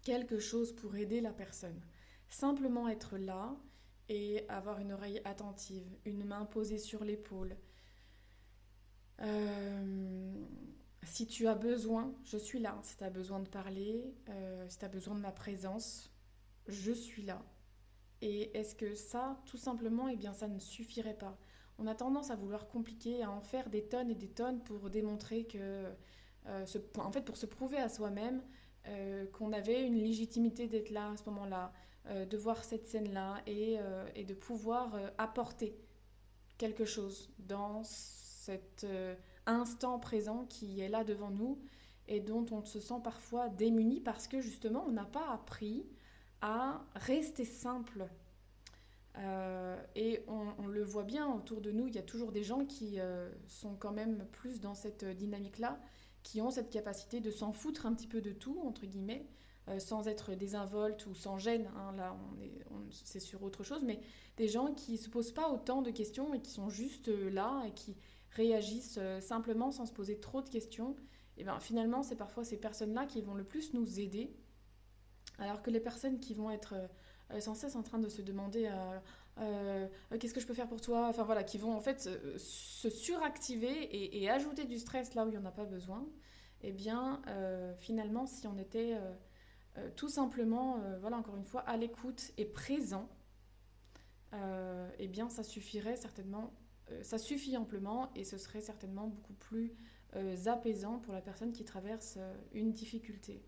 quelque 0.03 0.41
chose 0.41 0.75
pour 0.75 0.97
aider 0.97 1.21
la 1.21 1.31
personne. 1.31 1.81
Simplement 2.29 2.89
être 2.89 3.17
là 3.19 3.55
et 4.09 4.49
avoir 4.49 4.81
une 4.81 4.91
oreille 4.91 5.23
attentive, 5.25 5.87
une 6.05 6.25
main 6.25 6.45
posée 6.45 6.79
sur 6.79 7.05
l'épaule. 7.05 7.57
Euh, 9.21 10.45
si 11.05 11.29
tu 11.29 11.47
as 11.47 11.55
besoin, 11.55 12.13
je 12.25 12.37
suis 12.37 12.59
là. 12.59 12.77
Si 12.83 12.97
tu 12.97 13.05
as 13.05 13.11
besoin 13.11 13.39
de 13.39 13.49
parler, 13.49 14.13
euh, 14.29 14.69
si 14.69 14.79
tu 14.79 14.85
as 14.85 14.89
besoin 14.89 15.15
de 15.15 15.21
ma 15.21 15.31
présence, 15.31 16.11
je 16.67 16.91
suis 16.91 17.23
là. 17.23 17.41
Et 18.21 18.57
est-ce 18.57 18.75
que 18.75 18.95
ça, 18.95 19.41
tout 19.47 19.57
simplement, 19.57 20.09
eh 20.09 20.17
bien, 20.17 20.33
ça 20.33 20.49
ne 20.49 20.59
suffirait 20.59 21.17
pas? 21.17 21.39
On 21.79 21.87
a 21.87 21.95
tendance 21.95 22.31
à 22.31 22.37
vouloir 22.37 22.67
compliquer, 22.67 23.23
à 23.23 23.31
en 23.31 23.41
faire 23.41 23.69
des 23.71 23.85
tonnes 23.85 24.11
et 24.11 24.17
des 24.17 24.29
tonnes 24.29 24.61
pour 24.65 24.91
démontrer 24.91 25.45
que, 25.45 25.85
euh, 26.47 26.67
en 26.99 27.13
fait, 27.13 27.23
pour 27.23 27.37
se 27.37 27.47
prouver 27.47 27.77
à 27.77 27.89
soi-même 27.89 28.43
euh, 28.89 29.27
qu'on 29.27 29.53
avait 29.53 29.87
une 29.87 29.97
légitimité 29.97 30.67
d'être 30.67 30.91
là 30.91 31.11
à 31.11 31.17
ce 31.17 31.25
moment-là, 31.27 31.73
euh, 32.07 32.25
de 32.25 32.37
voir 32.37 32.65
cette 32.65 32.89
scène-là 32.89 33.43
et, 33.47 33.79
et, 34.17 34.25
de 34.25 34.35
pouvoir 34.35 34.99
apporter 35.19 35.79
quelque 36.57 36.85
chose 36.85 37.31
dans 37.39 37.85
cet 37.85 38.85
instant 39.47 39.99
présent 40.01 40.47
qui 40.49 40.81
est 40.81 40.89
là 40.89 41.05
devant 41.05 41.31
nous 41.31 41.61
et 42.09 42.21
dont 42.21 42.47
on 42.51 42.65
se 42.65 42.81
sent 42.81 43.01
parfois 43.05 43.49
démuni 43.49 44.01
parce 44.01 44.27
que 44.27 44.41
justement 44.41 44.85
on 44.89 44.93
n'a 44.93 45.05
pas 45.05 45.31
appris 45.33 45.87
à 46.41 46.85
rester 46.95 47.45
simple. 47.45 48.09
Euh, 49.19 49.77
et 49.97 50.23
on, 50.29 50.67
le 50.67 50.83
voit 50.83 51.03
bien 51.03 51.27
autour 51.33 51.61
de 51.61 51.73
nous, 51.73 51.89
il 51.89 51.95
y 51.95 51.99
a 51.99 52.03
toujours 52.03 52.31
des 52.31 52.45
gens 52.45 52.65
qui 52.65 53.01
euh, 53.01 53.31
sont 53.49 53.75
quand 53.75 53.93
même 53.93 54.25
plus 54.33 54.61
dans 54.61 54.75
cette 54.75 55.05
dynamique-là, 55.05 55.81
qui 56.23 56.41
ont 56.41 56.51
cette 56.51 56.71
capacité 56.71 57.21
de 57.21 57.31
s'en 57.31 57.53
foutre 57.53 57.87
un 57.87 57.95
petit 57.95 58.07
peu 58.07 58.21
de 58.21 58.31
tout, 58.31 58.61
entre 58.65 58.87
guillemets, 58.87 59.27
euh, 59.69 59.81
sans 59.81 60.07
être 60.07 60.35
désinvolte 60.35 61.07
ou 61.07 61.15
sans 61.15 61.39
gêne. 61.39 61.69
Hein, 61.77 61.93
là, 61.97 62.17
on 62.31 62.41
est, 62.41 62.65
c'est 62.91 63.21
sur 63.21 63.43
autre 63.43 63.65
chose, 63.65 63.83
mais 63.83 64.01
des 64.37 64.47
gens 64.47 64.73
qui 64.73 64.93
ne 64.93 64.99
se 64.99 65.09
posent 65.09 65.33
pas 65.33 65.51
autant 65.51 65.83
de 65.83 65.91
questions 65.91 66.33
et 66.35 66.41
qui 66.41 66.53
sont 66.53 66.69
juste 66.69 67.09
là 67.09 67.65
et 67.67 67.73
qui 67.73 67.97
réagissent 68.31 69.01
simplement 69.21 69.73
sans 69.73 69.87
se 69.87 69.93
poser 69.93 70.21
trop 70.21 70.43
de 70.43 70.49
questions. 70.49 70.95
Et 71.39 71.45
bien 71.45 71.59
finalement, 71.59 72.03
c'est 72.03 72.17
parfois 72.17 72.45
ces 72.45 72.57
personnes-là 72.57 73.07
qui 73.07 73.21
vont 73.23 73.35
le 73.35 73.45
plus 73.45 73.75
nous 73.75 73.99
aider 73.99 74.33
alors 75.39 75.63
que 75.63 75.71
les 75.71 75.81
personnes 75.81 76.19
qui 76.19 76.35
vont 76.35 76.51
être 76.51 76.75
euh, 77.33 77.41
sans 77.41 77.55
cesse 77.55 77.77
en 77.77 77.83
train 77.83 77.99
de 77.99 78.09
se 78.09 78.23
demander 78.23 78.67
euh, 78.67 78.99
euh, 79.39 80.19
qu'est-ce 80.19 80.33
que 80.33 80.41
je 80.41 80.47
peux 80.47 80.55
faire 80.55 80.69
pour 80.69 80.81
toi, 80.81 81.09
enfin 81.09 81.25
voilà, 81.25 81.45
qui 81.45 81.59
vont 81.59 81.75
en 81.75 81.81
fait 81.81 82.09
se 82.39 82.91
suractiver 82.91 84.17
et, 84.23 84.31
ajouter 84.31 84.65
du 84.65 84.79
stress 84.79 85.15
là 85.15 85.25
où 85.25 85.29
il 85.29 85.33
n'y 85.33 85.39
en 85.39 85.45
a 85.45 85.53
pas 85.53 85.65
besoin, 85.65 86.07
eh 86.63 86.73
bien 86.73 87.23
finalement 87.79 88.27
si 88.27 88.47
on 88.49 88.59
était 88.59 88.97
tout 89.95 90.09
simplement, 90.09 90.83
voilà 91.01 91.19
encore 91.19 91.37
une 91.37 91.45
fois, 91.45 91.61
à 91.61 91.77
l'écoute 91.77 92.33
et 92.37 92.45
présent, 92.45 93.09
eh 94.33 95.07
bien 95.07 95.29
ça 95.29 95.45
suffirait 95.45 95.97
certainement, 95.97 96.53
ça 97.03 97.19
suffit 97.19 97.57
amplement 97.57 98.11
et 98.17 98.25
ce 98.25 98.39
serait 98.39 98.61
certainement 98.61 99.07
beaucoup 99.07 99.35
plus 99.35 99.73
apaisant 100.47 100.99
pour 100.99 101.15
la 101.15 101.21
personne 101.21 101.53
qui 101.53 101.65
traverse 101.65 102.19
une 102.53 102.73
difficulté. 102.73 103.45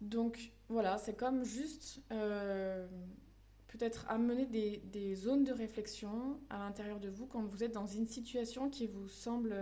Donc 0.00 0.52
voilà, 0.68 0.98
c'est 0.98 1.16
comme 1.16 1.44
juste 1.44 2.02
euh, 2.12 2.86
peut-être 3.68 4.06
amener 4.08 4.46
des, 4.46 5.14
zones 5.14 5.44
de 5.44 5.52
réflexion 5.52 6.40
à 6.50 6.58
l'intérieur 6.58 7.00
de 7.00 7.08
vous 7.08 7.26
quand 7.26 7.42
vous 7.42 7.64
êtes 7.64 7.72
dans 7.72 7.86
une 7.86 8.06
situation 8.06 8.70
qui 8.70 8.86
vous 8.86 9.08
semble 9.08 9.54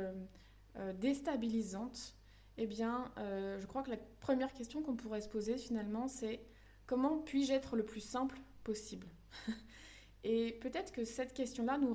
euh, 0.76 0.92
déstabilisante. 0.94 2.14
Eh 2.58 2.66
bien, 2.66 3.12
euh, 3.18 3.58
je 3.60 3.66
crois 3.66 3.82
que 3.82 3.90
la 3.90 3.98
première 4.20 4.52
question 4.52 4.82
qu'on 4.82 4.96
pourrait 4.96 5.20
se 5.20 5.28
poser 5.28 5.58
finalement, 5.58 6.08
c'est 6.08 6.40
comment 6.86 7.18
puis-je 7.18 7.52
être 7.52 7.76
le 7.76 7.84
plus 7.84 8.00
simple 8.00 8.38
possible 8.64 9.06
Et 10.24 10.52
peut-être 10.60 10.92
que 10.92 11.04
cette 11.04 11.34
question-là 11.34 11.78
nous 11.78 11.94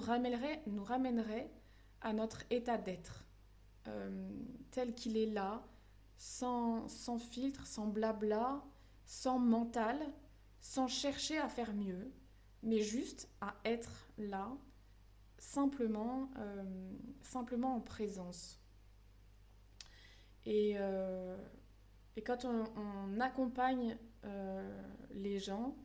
nous 0.68 0.84
ramènerait 0.84 1.52
à 2.00 2.14
notre 2.14 2.44
état 2.50 2.78
d'être, 2.78 3.26
tel 4.72 4.96
qu'il 4.96 5.18
est 5.18 5.26
là, 5.26 5.68
sans, 6.22 6.88
sans 6.88 7.18
filtre, 7.18 7.66
sans 7.66 7.88
blabla, 7.88 8.64
sans 9.08 9.40
mental, 9.40 9.98
sans 10.60 10.88
chercher 10.88 11.40
à 11.40 11.50
faire 11.50 11.74
mieux, 11.74 12.12
mais 12.62 12.80
juste 12.80 13.28
à 13.42 13.56
être 13.66 14.08
là, 14.20 14.56
simplement, 15.40 16.30
euh, 16.38 16.64
simplement 17.24 17.76
en 17.76 17.82
présence. 17.82 18.62
Et, 20.46 20.76
euh, 20.78 21.36
et 22.16 22.22
quand 22.22 22.46
on, 22.46 23.20
accompagne 23.20 23.98
euh, 24.24 24.80
les 25.10 25.40
gens, 25.40 25.76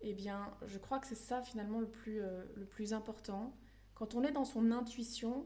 eh 0.00 0.14
bien, 0.14 0.54
je 0.64 0.78
crois 0.78 1.00
que 1.00 1.08
c'est 1.08 1.16
ça 1.16 1.42
finalement 1.42 1.80
le 1.80 1.90
plus, 1.90 2.20
le 2.20 2.66
plus 2.66 2.92
important. 2.92 3.52
Quand 3.96 4.14
on 4.14 4.22
est 4.22 4.32
dans 4.32 4.44
son 4.44 4.70
intuition, 4.70 5.44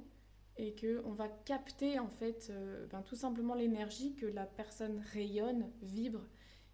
et 0.61 0.75
qu'on 0.75 1.13
va 1.13 1.29
capter 1.29 1.99
en 1.99 2.09
fait 2.09 2.49
euh, 2.51 2.87
ben, 2.89 3.01
tout 3.01 3.17
simplement 3.17 3.55
l'énergie 3.55 4.15
que 4.15 4.27
la 4.27 4.45
personne 4.45 5.03
rayonne, 5.15 5.71
vibre, 5.81 6.21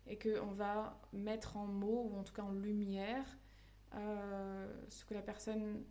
et 0.08 0.18
qu'on 0.18 0.50
va 0.50 1.00
mettre 1.12 1.56
en 1.56 1.66
mots 1.66 2.10
ou 2.10 2.18
en 2.18 2.24
tout 2.24 2.32
cas 2.32 2.42
en 2.42 2.52
lumière 2.52 3.24
euh, 3.94 4.66
ce 4.88 5.04
que 5.04 5.14
la 5.14 5.22
personne 5.22 5.84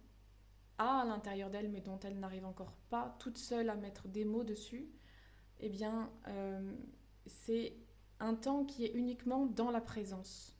a 0.77 1.01
à 1.01 1.05
l'intérieur 1.05 1.49
d'elle 1.49 1.69
mais 1.69 1.79
dont 1.79 1.97
elle 2.03 2.19
n'arrive 2.19 2.45
encore 2.45 2.73
pas 2.89 3.15
toute 3.19 3.37
seule 3.37 3.69
à 3.69 3.75
mettre 3.75 4.09
des 4.09 4.25
mots 4.25 4.43
dessus, 4.43 4.89
eh 5.61 5.69
bien 5.69 6.11
euh, 6.27 6.73
c'est 7.25 7.77
un 8.19 8.35
temps 8.35 8.65
qui 8.65 8.83
est 8.83 8.91
uniquement 8.91 9.45
dans 9.45 9.71
la 9.71 9.79
présence. 9.79 10.53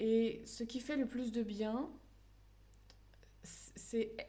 Et 0.00 0.42
ce 0.46 0.64
qui 0.64 0.80
fait 0.80 0.96
le 0.96 1.06
plus 1.06 1.30
de 1.30 1.44
bien, 1.44 1.90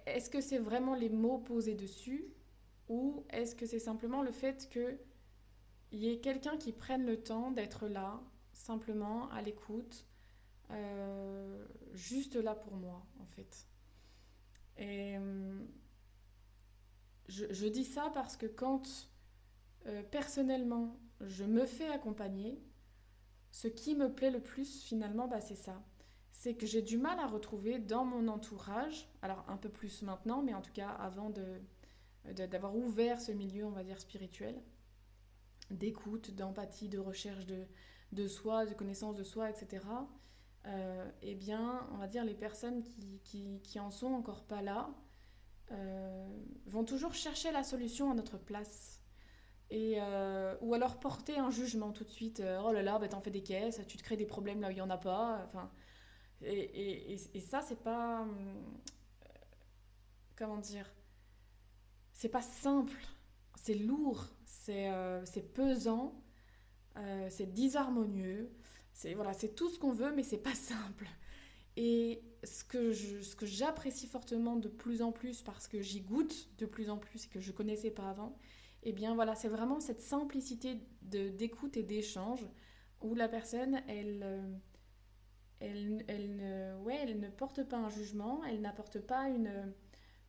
est-ce 0.05 0.29
que 0.29 0.41
c'est 0.41 0.57
vraiment 0.57 0.95
les 0.95 1.09
mots 1.09 1.39
posés 1.39 1.75
dessus 1.75 2.25
ou 2.87 3.23
est-ce 3.29 3.55
que 3.55 3.65
c'est 3.65 3.79
simplement 3.79 4.21
le 4.21 4.31
fait 4.31 4.69
que 4.69 4.97
il 5.91 5.99
y 5.99 6.11
ait 6.11 6.19
quelqu'un 6.19 6.57
qui 6.57 6.71
prenne 6.71 7.05
le 7.05 7.21
temps 7.21 7.51
d'être 7.51 7.87
là, 7.87 8.21
simplement 8.53 9.29
à 9.31 9.41
l'écoute, 9.41 10.05
euh, 10.71 11.65
juste 11.93 12.35
là 12.35 12.53
pour 12.53 12.75
moi, 12.75 13.05
en 13.19 13.25
fait. 13.25 13.67
Et 14.77 15.17
euh, 15.17 15.59
je, 17.27 17.67
dis 17.67 17.83
ça 17.83 18.11
parce 18.13 18.37
que 18.37 18.45
quand 18.45 19.09
euh, 19.87 20.03
personnellement 20.03 20.99
je 21.21 21.43
me 21.43 21.65
fais 21.65 21.87
accompagner, 21.89 22.61
ce 23.51 23.67
qui 23.67 23.95
me 23.95 24.13
plaît 24.13 24.31
le 24.31 24.41
plus 24.41 24.83
finalement, 24.83 25.27
bah, 25.27 25.41
c'est 25.41 25.55
ça 25.55 25.83
c'est 26.39 26.53
que 26.53 26.65
j'ai 26.65 26.81
du 26.81 26.97
mal 26.97 27.19
à 27.19 27.27
retrouver 27.27 27.79
dans 27.79 28.05
mon 28.05 28.29
entourage, 28.29 29.09
alors 29.21 29.43
un 29.49 29.57
peu 29.57 29.67
plus 29.67 30.03
maintenant, 30.03 30.41
mais 30.41 30.53
en 30.53 30.61
tout 30.61 30.71
cas 30.71 30.87
avant 30.87 31.33
d'avoir 32.23 32.77
ouvert 32.77 33.19
ce 33.19 33.33
milieu, 33.33 33.65
on 33.65 33.71
va 33.71 33.83
dire, 33.83 33.99
spirituel, 33.99 34.55
d'écoute, 35.69 36.31
d'empathie, 36.31 36.87
de 36.87 36.97
recherche 36.97 37.45
de, 37.45 38.27
soi, 38.29 38.65
de 38.65 38.73
connaissance 38.73 39.17
de 39.17 39.23
soi, 39.23 39.49
etc., 39.49 39.83
euh, 40.65 41.11
eh 41.21 41.35
bien, 41.35 41.85
on 41.91 41.97
va 41.97 42.07
dire, 42.07 42.23
les 42.23 42.35
personnes 42.35 42.83
qui, 43.21 43.59
qui, 43.61 43.79
en 43.81 43.91
sont 43.91 44.13
encore 44.13 44.45
pas 44.45 44.61
là 44.61 44.91
euh, 45.71 46.25
vont 46.67 46.85
toujours 46.85 47.13
chercher 47.13 47.51
la 47.51 47.63
solution 47.63 48.11
à 48.11 48.13
notre 48.13 48.37
place. 48.37 49.03
Et, 49.71 49.95
euh, 49.97 50.55
ou 50.61 50.73
alors 50.73 51.01
porter 51.01 51.37
un 51.37 51.51
jugement 51.51 51.91
tout 51.91 52.05
de 52.05 52.09
suite. 52.09 52.41
oh 52.63 52.71
là 52.71 52.81
là, 52.81 52.97
bah, 52.97 53.09
t'en 53.09 53.19
fais 53.19 53.29
des 53.29 53.43
caisses, 53.43 53.81
tu 53.89 53.97
te 53.97 54.03
crées 54.03 54.15
des 54.15 54.25
problèmes 54.25 54.61
là 54.61 54.69
où 54.69 54.71
il 54.71 54.75
n'y 54.75 54.81
en 54.81 54.89
a 54.89 54.97
pas. 54.97 55.43
Enfin, 55.45 55.69
et, 56.41 57.17
ça, 57.39 57.61
c'est 57.61 57.81
pas. 57.81 58.21
Euh, 58.21 58.25
comment 60.35 60.57
dire 60.57 60.89
C'est 62.13 62.29
pas 62.29 62.41
simple, 62.41 62.97
c'est 63.55 63.75
lourd, 63.75 64.25
c'est 64.45 64.89
euh, 64.89 65.23
pesant, 65.53 66.23
euh, 66.97 67.27
c'est 67.29 67.53
disharmonieux, 67.53 68.51
c'est 68.93 69.13
voilà, 69.13 69.33
tout 69.35 69.69
ce 69.69 69.79
qu'on 69.79 69.91
veut, 69.91 70.13
mais 70.13 70.23
c'est 70.23 70.37
pas 70.37 70.55
simple. 70.55 71.07
Et 71.75 72.21
ce 72.43 72.63
que, 72.63 72.93
ce 72.93 73.35
que 73.35 73.45
j'apprécie 73.45 74.07
fortement 74.07 74.55
de 74.55 74.67
plus 74.67 75.01
en 75.01 75.11
plus, 75.11 75.41
parce 75.41 75.67
que 75.67 75.81
j'y 75.81 76.01
goûte 76.01 76.49
de 76.57 76.65
plus 76.65 76.89
en 76.89 76.97
plus 76.97 77.25
et 77.25 77.27
que 77.29 77.39
je 77.39 77.51
connaissais 77.51 77.91
pas 77.91 78.09
avant, 78.09 78.37
eh 78.83 78.91
bien 78.91 79.13
voilà, 79.15 79.35
c'est 79.35 79.49
vraiment 79.49 79.79
cette 79.79 80.01
simplicité 80.01 80.79
d'écoute 81.01 81.77
et 81.77 81.83
d'échange 81.83 82.45
où 83.01 83.15
la 83.15 83.27
personne, 83.27 83.81
elle, 83.87 84.21
euh, 84.23 84.53
elle, 85.59 86.05
ne, 86.07 87.29
porte 87.29 87.63
pas 87.63 87.77
un 87.77 87.89
jugement, 87.89 88.43
elle 88.45 88.61
n'apporte 88.61 88.99
pas 88.99 89.29
une, 89.29 89.73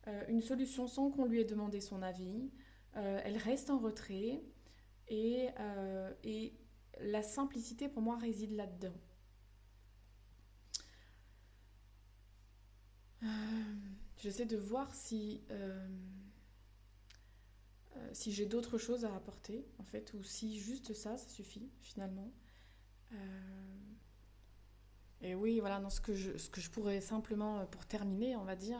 euh, 0.07 0.41
solution 0.41 0.87
sans 0.87 1.11
qu'on 1.11 1.25
lui 1.25 1.39
ait 1.39 1.45
demandé 1.45 1.79
son 1.81 2.01
avis, 2.01 2.51
euh, 2.97 3.21
elle 3.23 3.37
reste 3.37 3.69
en 3.69 3.79
retrait 3.79 4.41
et, 5.07 5.47
et 6.23 6.53
la 6.99 7.21
simplicité 7.23 7.89
pour 7.89 8.01
moi 8.01 8.17
réside 8.17 8.53
là-dedans. 8.53 8.93
J'essaie 14.17 14.45
de 14.45 14.57
voir 14.57 14.93
si 14.93 15.41
euh, 15.49 15.87
j'ai 18.15 18.45
d'autres 18.45 18.77
choses 18.77 19.05
à 19.05 19.15
apporter, 19.15 19.65
en 19.79 19.83
fait, 19.83 20.13
ou 20.13 20.23
si 20.23 20.59
juste 20.59 20.93
ça, 20.93 21.17
ça 21.17 21.29
suffit, 21.29 21.69
finalement. 21.81 22.31
Euh, 23.13 23.15
et 25.21 25.35
oui, 25.35 25.59
voilà, 25.59 25.79
dans 25.79 25.89
ce 25.89 26.01
que, 26.01 26.13
je, 26.13 26.37
ce 26.37 26.49
que 26.49 26.61
je 26.61 26.69
pourrais 26.69 27.01
simplement, 27.01 27.59
euh, 27.59 27.65
pour 27.65 27.85
terminer, 27.85 28.35
on 28.35 28.43
va 28.43 28.55
dire, 28.55 28.79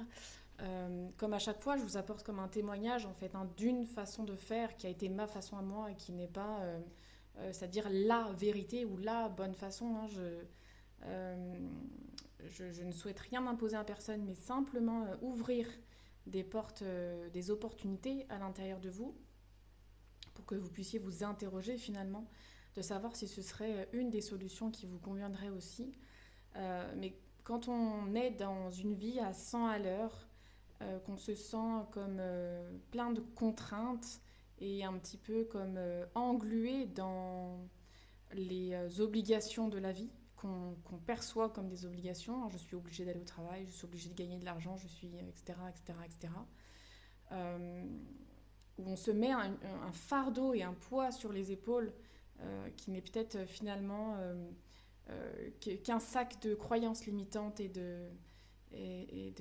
comme 1.18 1.34
à 1.34 1.40
chaque 1.40 1.60
fois, 1.60 1.76
je 1.76 1.82
vous 1.82 1.98
apporte 1.98 2.22
comme 2.22 2.38
un 2.38 2.48
témoignage, 2.48 3.08
en 3.08 3.14
fait, 3.16 3.34
hein, 3.34 3.50
d'une 3.58 3.88
façon 3.88 4.24
de 4.24 4.36
faire 4.36 4.78
qui 4.78 4.86
a 4.86 4.92
été 4.92 5.10
ma 5.10 5.26
façon 5.26 5.58
à 5.58 5.64
moi 5.64 5.90
et 5.90 5.96
qui 5.96 6.12
n'est 6.12 6.28
pas, 6.28 6.60
c'est-à-dire 7.52 7.88
la 7.90 8.32
vérité 8.38 8.86
ou 8.86 8.96
la 8.98 9.28
bonne 9.28 9.56
façon. 9.56 9.96
Hein, 9.96 10.08
je, 10.08 10.44
je, 12.48 12.84
ne 12.84 12.92
souhaite 12.92 13.20
rien 13.22 13.48
imposer 13.48 13.76
à 13.76 13.84
personne, 13.84 14.24
mais 14.24 14.36
simplement 14.36 15.08
ouvrir 15.24 15.66
des 16.28 16.44
portes, 16.44 16.82
euh, 16.82 17.30
des 17.30 17.52
opportunités 17.52 18.26
à 18.30 18.38
l'intérieur 18.38 18.80
de 18.80 18.90
vous 18.90 19.16
pour 20.34 20.46
que 20.46 20.56
vous 20.56 20.70
puissiez 20.70 21.00
vous 21.00 21.24
interroger 21.24 21.78
finalement 21.78 22.28
de 22.76 22.82
savoir 22.82 23.16
si 23.16 23.28
ce 23.28 23.42
serait 23.42 23.90
une 23.92 24.10
des 24.10 24.22
solutions 24.22 24.72
qui 24.72 24.86
vous 24.86 25.00
conviendrait 25.00 25.50
aussi. 25.50 25.92
Euh, 26.56 26.94
mais 26.98 27.16
quand 27.44 27.68
on 27.68 28.14
est 28.16 28.32
dans 28.32 28.72
une 28.72 28.94
vie 28.94 29.20
à 29.20 29.34
100 29.34 29.68
à 29.68 29.80
l'heure, 29.80 30.28
euh, 30.82 31.00
qu'on 31.00 31.18
se 31.18 31.36
sent 31.36 31.86
comme 31.92 32.22
plein 32.92 33.12
de 33.12 33.22
contraintes 33.22 34.22
et 34.60 34.84
un 34.84 34.94
petit 34.94 35.18
peu 35.18 35.44
comme 35.46 35.80
englué 36.16 36.86
dans 36.86 37.60
les 38.34 39.02
obligations 39.02 39.68
de 39.68 39.78
la 39.78 39.92
vie, 39.92 40.10
qu'on 40.36 40.76
perçoit 41.06 41.50
comme 41.50 41.68
des 41.68 41.86
obligations. 41.86 42.50
Je 42.50 42.58
suis 42.58 42.76
obligée 42.76 43.06
d'aller 43.06 43.20
au 43.20 43.26
travail, 43.26 43.66
je 43.66 43.72
suis 43.72 43.86
obligée 43.86 44.10
de 44.10 44.16
gagner 44.16 44.40
de 44.40 44.46
l'argent, 44.46 44.78
je 44.78 44.88
suis, 44.88 45.08
etc., 45.08 45.58
etc., 45.70 46.00
etc. 46.06 46.34
où 48.78 48.84
on 48.88 48.96
se 48.96 49.12
met 49.12 49.32
un, 49.32 49.58
fardeau 49.94 50.54
et 50.54 50.64
un 50.64 50.74
poids 50.74 51.12
sur 51.12 51.32
les 51.32 51.52
épaules 51.52 51.92
euh, 52.44 52.70
qui 52.76 52.90
n'est 52.90 53.02
peut-être 53.02 53.36
euh, 53.36 53.46
finalement 53.46 54.16
euh, 54.18 54.34
qu'un 55.60 56.00
sac 56.00 56.42
de 56.42 56.56
croyances 56.56 57.06
limitantes 57.06 57.60
et 57.60 57.70
de 57.70 58.10
et, 58.74 59.34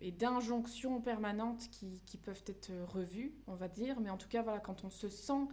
et 0.00 0.12
d'injonctions 0.12 1.00
permanentes 1.00 1.68
qui, 1.70 2.00
qui, 2.06 2.18
peuvent 2.18 2.44
être 2.46 2.70
revues, 2.84 3.34
on 3.48 3.56
va 3.56 3.66
dire. 3.66 3.98
Mais 3.98 4.10
en 4.10 4.16
tout 4.16 4.28
cas, 4.28 4.42
voilà, 4.42 4.60
quand 4.60 4.84
on 4.84 4.90
se 4.90 5.08
sent 5.08 5.48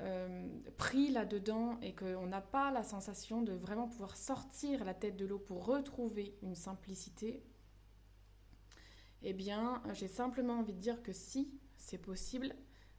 euh, 0.00 0.48
pris 0.78 1.10
là-dedans 1.10 1.78
et 1.82 1.94
qu'on 1.94 2.26
n'a 2.26 2.40
pas 2.40 2.70
la 2.70 2.82
sensation 2.82 3.42
de 3.42 3.52
vraiment 3.52 3.86
pouvoir 3.86 4.16
sortir 4.16 4.84
la 4.84 4.94
tête 4.94 5.16
de 5.16 5.26
l'eau 5.26 5.38
pour 5.38 5.66
retrouver 5.66 6.34
une 6.42 6.54
simplicité, 6.54 7.44
eh 9.22 9.34
bien, 9.34 9.82
j'ai 9.92 10.08
simplement 10.08 10.54
envie 10.54 10.72
de 10.72 10.80
dire 10.80 11.02
que 11.02 11.12
si, 11.12 11.52
c'est 11.76 11.98
possible, 11.98 12.54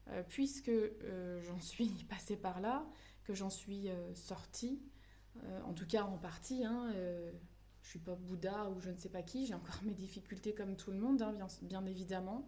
euh, 0.10 0.22
puisque 0.30 0.70
euh, 0.70 1.42
j'en 1.42 1.60
suis 1.60 1.90
passée 2.10 2.38
par 2.38 2.62
là, 2.62 2.86
que 3.24 3.34
j'en 3.34 3.50
suis 3.50 3.88
sortie, 4.14 4.82
en 5.66 5.74
tout 5.74 5.88
cas 5.88 6.04
en 6.04 6.18
partie. 6.18 6.64
Hein, 6.64 6.94
je 7.84 7.90
suis 7.90 8.00
pas 8.00 8.16
Bouddha 8.16 8.70
ou 8.70 8.80
je 8.80 8.90
ne 8.90 8.98
sais 8.98 9.10
pas 9.10 9.22
qui, 9.22 9.46
j'ai 9.46 9.54
encore 9.54 9.80
mes 9.84 9.94
difficultés 9.94 10.54
comme 10.54 10.76
tout 10.76 10.92
le 10.92 10.98
monde, 10.98 11.22
hein, 11.22 11.36
bien, 11.62 11.86
évidemment. 11.86 12.48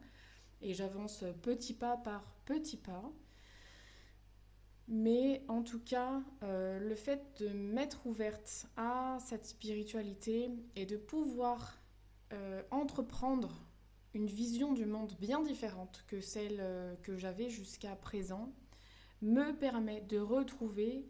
Et 0.61 0.73
j'avance 0.73 1.23
petit 1.41 1.73
pas 1.73 1.97
par 1.97 2.33
petit 2.45 2.77
pas. 2.77 3.11
Mais 4.87 5.43
en 5.47 5.63
tout 5.63 5.79
cas, 5.79 6.21
euh, 6.43 6.79
le 6.79 6.95
fait 6.95 7.41
de 7.41 7.49
m'être 7.49 8.05
ouverte 8.05 8.67
à 8.77 9.17
cette 9.19 9.45
spiritualité 9.45 10.51
et 10.75 10.85
de 10.85 10.95
pouvoir 10.95 11.79
euh, 12.33 12.61
entreprendre 12.69 13.65
une 14.13 14.27
vision 14.27 14.73
du 14.73 14.85
monde 14.85 15.13
bien 15.19 15.41
différente 15.41 16.05
que 16.07 16.21
celle 16.21 16.59
euh, 16.59 16.95
que 17.01 17.17
j'avais 17.17 17.49
jusqu'à 17.49 17.95
présent 17.95 18.53
me 19.21 19.53
permet 19.53 20.01
de 20.01 20.19
retrouver 20.19 21.07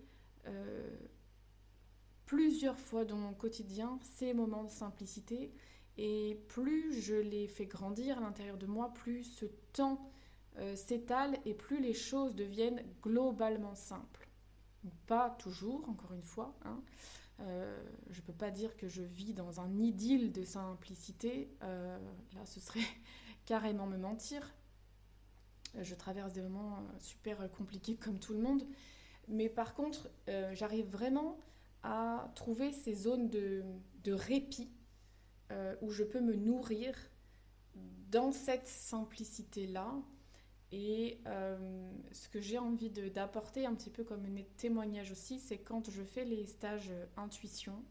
plusieurs 2.26 2.80
fois 2.80 3.06
dans 3.06 3.18
mon 3.18 3.34
quotidien 3.34 4.00
ces 4.02 4.34
moments 4.34 4.64
de 4.64 4.70
simplicité. 4.70 5.54
Et 5.98 6.40
plus 6.50 7.02
je 7.02 7.16
les 7.16 7.48
fais 7.48 7.66
grandir 7.66 8.18
à 8.18 8.22
l'intérieur 8.22 8.58
de 8.58 8.66
moi, 8.66 8.94
plus 8.94 9.24
ce 9.24 9.46
temps 9.72 10.12
euh, 10.58 10.76
s'étale 10.76 11.38
et 11.46 11.54
plus 11.54 11.82
les 11.82 11.94
choses 11.94 12.36
deviennent 12.36 12.84
globalement 13.02 13.76
simples. 13.76 14.30
Pas 15.08 15.30
toujours, 15.32 15.88
encore 15.90 16.14
une 16.14 16.24
fois. 16.24 16.56
Hein. 16.66 16.82
Euh, 17.42 17.84
je 18.10 18.22
ne 18.22 18.26
peux 18.26 18.34
pas 18.34 18.52
dire 18.52 18.78
que 18.78 18.88
je 18.88 19.02
vis 19.02 19.34
dans 19.34 19.60
un 19.60 19.78
idylle 19.80 20.32
de 20.32 20.44
simplicité. 20.44 21.50
Euh, 21.64 21.98
là, 22.34 22.46
ce 22.46 22.60
serait 22.60 22.80
carrément 23.46 23.88
me 23.88 23.98
mentir. 23.98 24.54
Je 25.82 25.94
traverse 25.94 26.32
des 26.32 26.42
moments 26.42 26.80
super 27.00 27.52
compliqués 27.52 27.96
comme 27.96 28.18
tout 28.18 28.34
le 28.34 28.40
monde. 28.40 28.66
Mais 29.28 29.50
par 29.50 29.74
contre, 29.74 30.10
j'arrive 30.54 30.88
vraiment 30.90 31.38
à 31.86 32.32
trouver 32.36 32.72
ces 32.74 32.94
zones 32.94 33.30
de, 33.30 33.64
de 34.04 34.12
répit 34.12 34.70
où 35.82 35.92
je 35.92 36.04
peux 36.04 36.20
me 36.20 36.36
nourrir 36.36 36.96
dans 38.12 38.32
cette 38.32 38.68
simplicité-là. 38.68 39.94
Et 40.72 41.22
euh, 41.28 41.92
ce 42.12 42.28
que 42.28 42.42
j'ai 42.42 42.58
envie 42.58 42.90
d'apporter 42.90 43.66
un 43.66 43.76
petit 43.76 43.90
peu 43.90 44.04
comme 44.04 44.26
un 44.26 44.44
témoignage 44.58 45.12
aussi, 45.12 45.40
c'est 45.40 45.58
quand 45.58 45.90
je 45.90 46.04
fais 46.04 46.26
les 46.26 46.48
stages 46.48 46.90
euh, 46.92 47.06
intuition, 47.18 47.84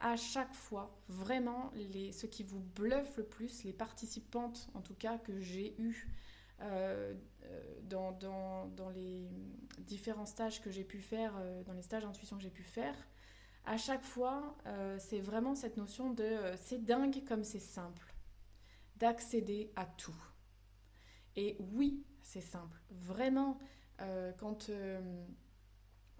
à 0.00 0.16
chaque 0.16 0.52
fois, 0.52 0.96
vraiment, 1.08 1.70
les, 1.74 2.12
ce 2.12 2.26
qui 2.26 2.42
vous 2.42 2.60
bluffe 2.60 3.16
le 3.16 3.24
plus, 3.24 3.64
les 3.64 3.72
participantes 3.72 4.68
en 4.74 4.80
tout 4.80 4.94
cas 4.94 5.16
que 5.18 5.40
j'ai 5.40 5.80
eues 5.80 6.08
euh, 6.60 7.14
dans, 7.84 8.12
dans, 8.12 8.66
dans, 8.66 8.90
les 8.90 9.28
différents 9.78 10.26
stages 10.26 10.60
que 10.60 10.70
j'ai 10.70 10.84
pu 10.84 10.98
faire, 10.98 11.34
dans 11.66 11.72
les 11.72 11.82
stages 11.82 12.04
intuition 12.04 12.36
que 12.36 12.42
j'ai 12.42 12.50
pu 12.50 12.64
faire, 12.64 12.96
à 13.64 13.76
chaque 13.76 14.02
fois, 14.02 14.56
c'est 14.98 15.20
vraiment 15.20 15.54
cette 15.54 15.76
notion 15.76 16.10
de 16.10 16.36
c'est 16.56 16.84
dingue 16.84 17.22
comme 17.24 17.44
c'est 17.44 17.60
simple, 17.60 18.14
d'accéder 18.96 19.72
à 19.76 19.86
tout. 19.86 20.14
Et 21.36 21.56
oui, 21.72 22.04
c'est 22.22 22.40
simple. 22.40 22.80
Vraiment, 22.90 23.58
euh, 24.00 24.32
quand 24.38 24.68
euh, 24.68 25.00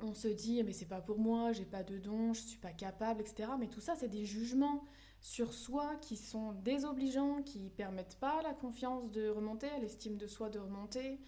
on 0.00 0.14
se 0.14 0.28
dit 0.28 0.62
mais 0.62 0.72
c'est 0.72 0.86
pas 0.86 1.00
pour 1.00 1.18
moi, 1.18 1.52
j'ai 1.52 1.64
pas 1.64 1.82
de 1.82 1.98
don, 1.98 2.32
je 2.32 2.40
suis 2.40 2.58
pas 2.58 2.72
capable, 2.72 3.20
etc. 3.20 3.50
Mais 3.58 3.68
tout 3.68 3.80
ça, 3.80 3.94
c'est 3.96 4.08
des 4.08 4.24
jugements 4.24 4.84
sur 5.20 5.52
soi 5.52 5.96
qui 6.00 6.16
sont 6.16 6.52
désobligeants, 6.52 7.42
qui 7.42 7.70
permettent 7.70 8.18
pas 8.18 8.40
à 8.40 8.42
la 8.42 8.54
confiance 8.54 9.10
de 9.10 9.28
remonter, 9.28 9.68
à 9.68 9.78
l'estime 9.78 10.16
de 10.16 10.26
soi 10.26 10.50
de 10.50 10.58
remonter. 10.58 11.20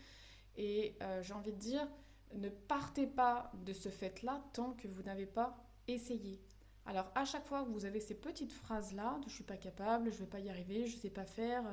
Et 0.56 0.96
euh, 1.02 1.22
j'ai 1.22 1.34
envie 1.34 1.52
de 1.52 1.58
dire, 1.58 1.86
ne 2.34 2.48
partez 2.48 3.06
pas 3.06 3.52
de 3.64 3.72
ce 3.72 3.88
fait-là 3.88 4.42
tant 4.52 4.72
que 4.72 4.88
vous 4.88 5.02
n'avez 5.02 5.26
pas 5.26 5.63
essayé. 5.88 6.40
Alors 6.86 7.10
à 7.14 7.24
chaque 7.24 7.46
fois 7.46 7.64
que 7.64 7.70
vous 7.70 7.84
avez 7.84 8.00
ces 8.00 8.14
petites 8.14 8.52
phrases-là, 8.52 9.18
de 9.22 9.28
je 9.28 9.34
suis 9.34 9.44
pas 9.44 9.56
capable, 9.56 10.12
je 10.12 10.18
vais 10.18 10.26
pas 10.26 10.40
y 10.40 10.50
arriver, 10.50 10.86
je 10.86 10.96
sais 10.96 11.10
pas 11.10 11.24
faire, 11.24 11.64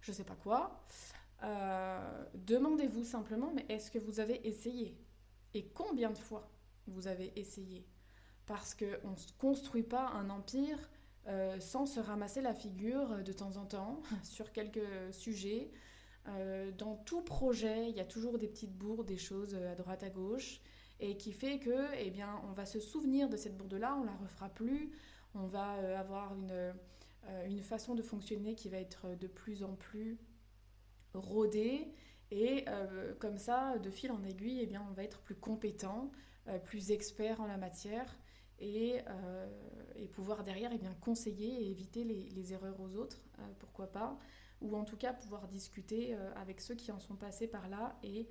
je 0.00 0.12
sais 0.12 0.24
pas 0.24 0.36
quoi, 0.36 0.82
euh, 1.44 2.24
demandez-vous 2.34 3.04
simplement, 3.04 3.52
mais 3.54 3.66
est-ce 3.68 3.90
que 3.90 3.98
vous 3.98 4.20
avez 4.20 4.46
essayé? 4.46 4.96
Et 5.54 5.66
combien 5.68 6.10
de 6.10 6.18
fois 6.18 6.50
vous 6.86 7.08
avez 7.08 7.32
essayé? 7.36 7.86
Parce 8.46 8.74
qu'on 8.74 9.10
ne 9.10 9.38
construit 9.38 9.82
pas 9.82 10.08
un 10.10 10.30
empire 10.30 10.78
euh, 11.28 11.58
sans 11.60 11.86
se 11.86 12.00
ramasser 12.00 12.40
la 12.40 12.54
figure 12.54 13.22
de 13.22 13.32
temps 13.32 13.56
en 13.56 13.66
temps 13.66 14.02
sur 14.22 14.52
quelques 14.52 14.80
sujets. 15.12 15.70
Euh, 16.28 16.70
dans 16.72 16.96
tout 16.96 17.22
projet, 17.22 17.88
il 17.90 17.96
y 17.96 18.00
a 18.00 18.04
toujours 18.04 18.38
des 18.38 18.48
petites 18.48 18.76
bourdes, 18.76 19.06
des 19.06 19.18
choses 19.18 19.54
à 19.54 19.74
droite 19.74 20.04
à 20.04 20.10
gauche, 20.10 20.60
et 21.02 21.16
qui 21.16 21.32
fait 21.32 21.58
que, 21.58 21.94
eh 21.98 22.10
bien, 22.10 22.40
on 22.48 22.52
va 22.52 22.64
se 22.64 22.78
souvenir 22.80 23.28
de 23.28 23.36
cette 23.36 23.56
bourde-là, 23.58 23.98
on 24.00 24.04
la 24.04 24.14
refera 24.14 24.48
plus, 24.48 24.92
on 25.34 25.46
va 25.46 25.72
avoir 25.98 26.32
une, 26.34 26.74
une 27.46 27.60
façon 27.60 27.94
de 27.96 28.02
fonctionner 28.02 28.54
qui 28.54 28.68
va 28.68 28.76
être 28.78 29.16
de 29.16 29.26
plus 29.26 29.64
en 29.64 29.74
plus 29.74 30.18
rôder. 31.12 31.92
Et 32.30 32.64
euh, 32.68 33.14
comme 33.18 33.36
ça, 33.36 33.78
de 33.78 33.90
fil 33.90 34.12
en 34.12 34.22
aiguille, 34.22 34.60
eh 34.62 34.66
bien, 34.66 34.86
on 34.88 34.92
va 34.94 35.02
être 35.02 35.20
plus 35.22 35.34
compétent, 35.34 36.12
euh, 36.46 36.58
plus 36.58 36.92
expert 36.92 37.40
en 37.40 37.46
la 37.46 37.56
matière. 37.58 38.16
et, 38.60 39.00
et 39.96 40.06
pouvoir 40.08 40.44
derrière 40.44 40.70
eh 40.72 40.78
bien, 40.78 40.94
conseiller 41.00 41.64
et 41.64 41.70
éviter 41.70 42.04
les, 42.04 42.28
les 42.30 42.52
erreurs 42.52 42.80
aux 42.80 42.94
autres, 42.94 43.20
pourquoi 43.58 43.88
pas, 43.88 44.16
ou 44.60 44.76
en 44.76 44.84
tout 44.84 44.96
cas 44.96 45.12
pouvoir 45.12 45.48
discuter 45.48 46.14
avec 46.36 46.60
ceux 46.60 46.76
qui 46.76 46.92
en 46.92 47.00
sont 47.00 47.16
passés 47.16 47.48
par 47.48 47.68
là 47.68 47.98
et 48.04 48.28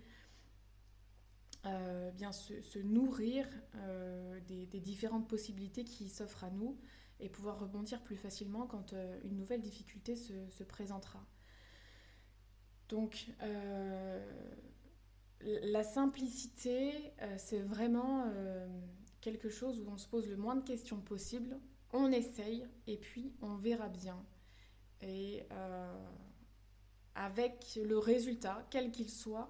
bien 1.64 2.32
se, 2.32 2.80
nourrir 2.80 3.48
des, 4.48 4.66
des, 4.66 4.80
différentes 4.80 5.28
possibilités 5.28 5.84
qui 5.84 6.10
s'offrent 6.10 6.44
à 6.44 6.50
nous 6.50 6.78
et 7.20 7.30
pouvoir 7.30 7.60
rebondir 7.60 8.02
plus 8.02 8.16
facilement 8.16 8.66
quand 8.66 8.94
une 9.24 9.38
nouvelle 9.38 9.62
difficulté 9.62 10.16
se, 10.16 10.50
se 10.50 10.64
présentera. 10.64 11.26
Donc, 12.92 13.28
euh, 13.42 14.20
la 15.40 15.84
simplicité, 15.84 17.14
euh, 17.22 17.36
c'est 17.38 17.62
vraiment 17.62 18.26
euh, 18.28 18.68
quelque 19.22 19.50
chose 19.50 19.80
où 19.80 19.90
on 19.90 19.98
se 19.98 20.10
pose 20.10 20.28
le 20.28 20.36
moins 20.36 20.58
de 20.58 20.64
questions 20.64 21.00
possible, 21.00 21.58
on 21.94 22.12
essaye 22.12 22.68
et 22.88 22.98
puis 22.98 23.34
on 23.42 23.56
verra 23.56 23.88
bien. 23.88 24.22
Et 25.02 25.44
avec 27.16 27.80
le 27.84 27.98
résultat, 27.98 28.68
quel 28.70 28.92
qu'il 28.92 29.10
soit, 29.10 29.50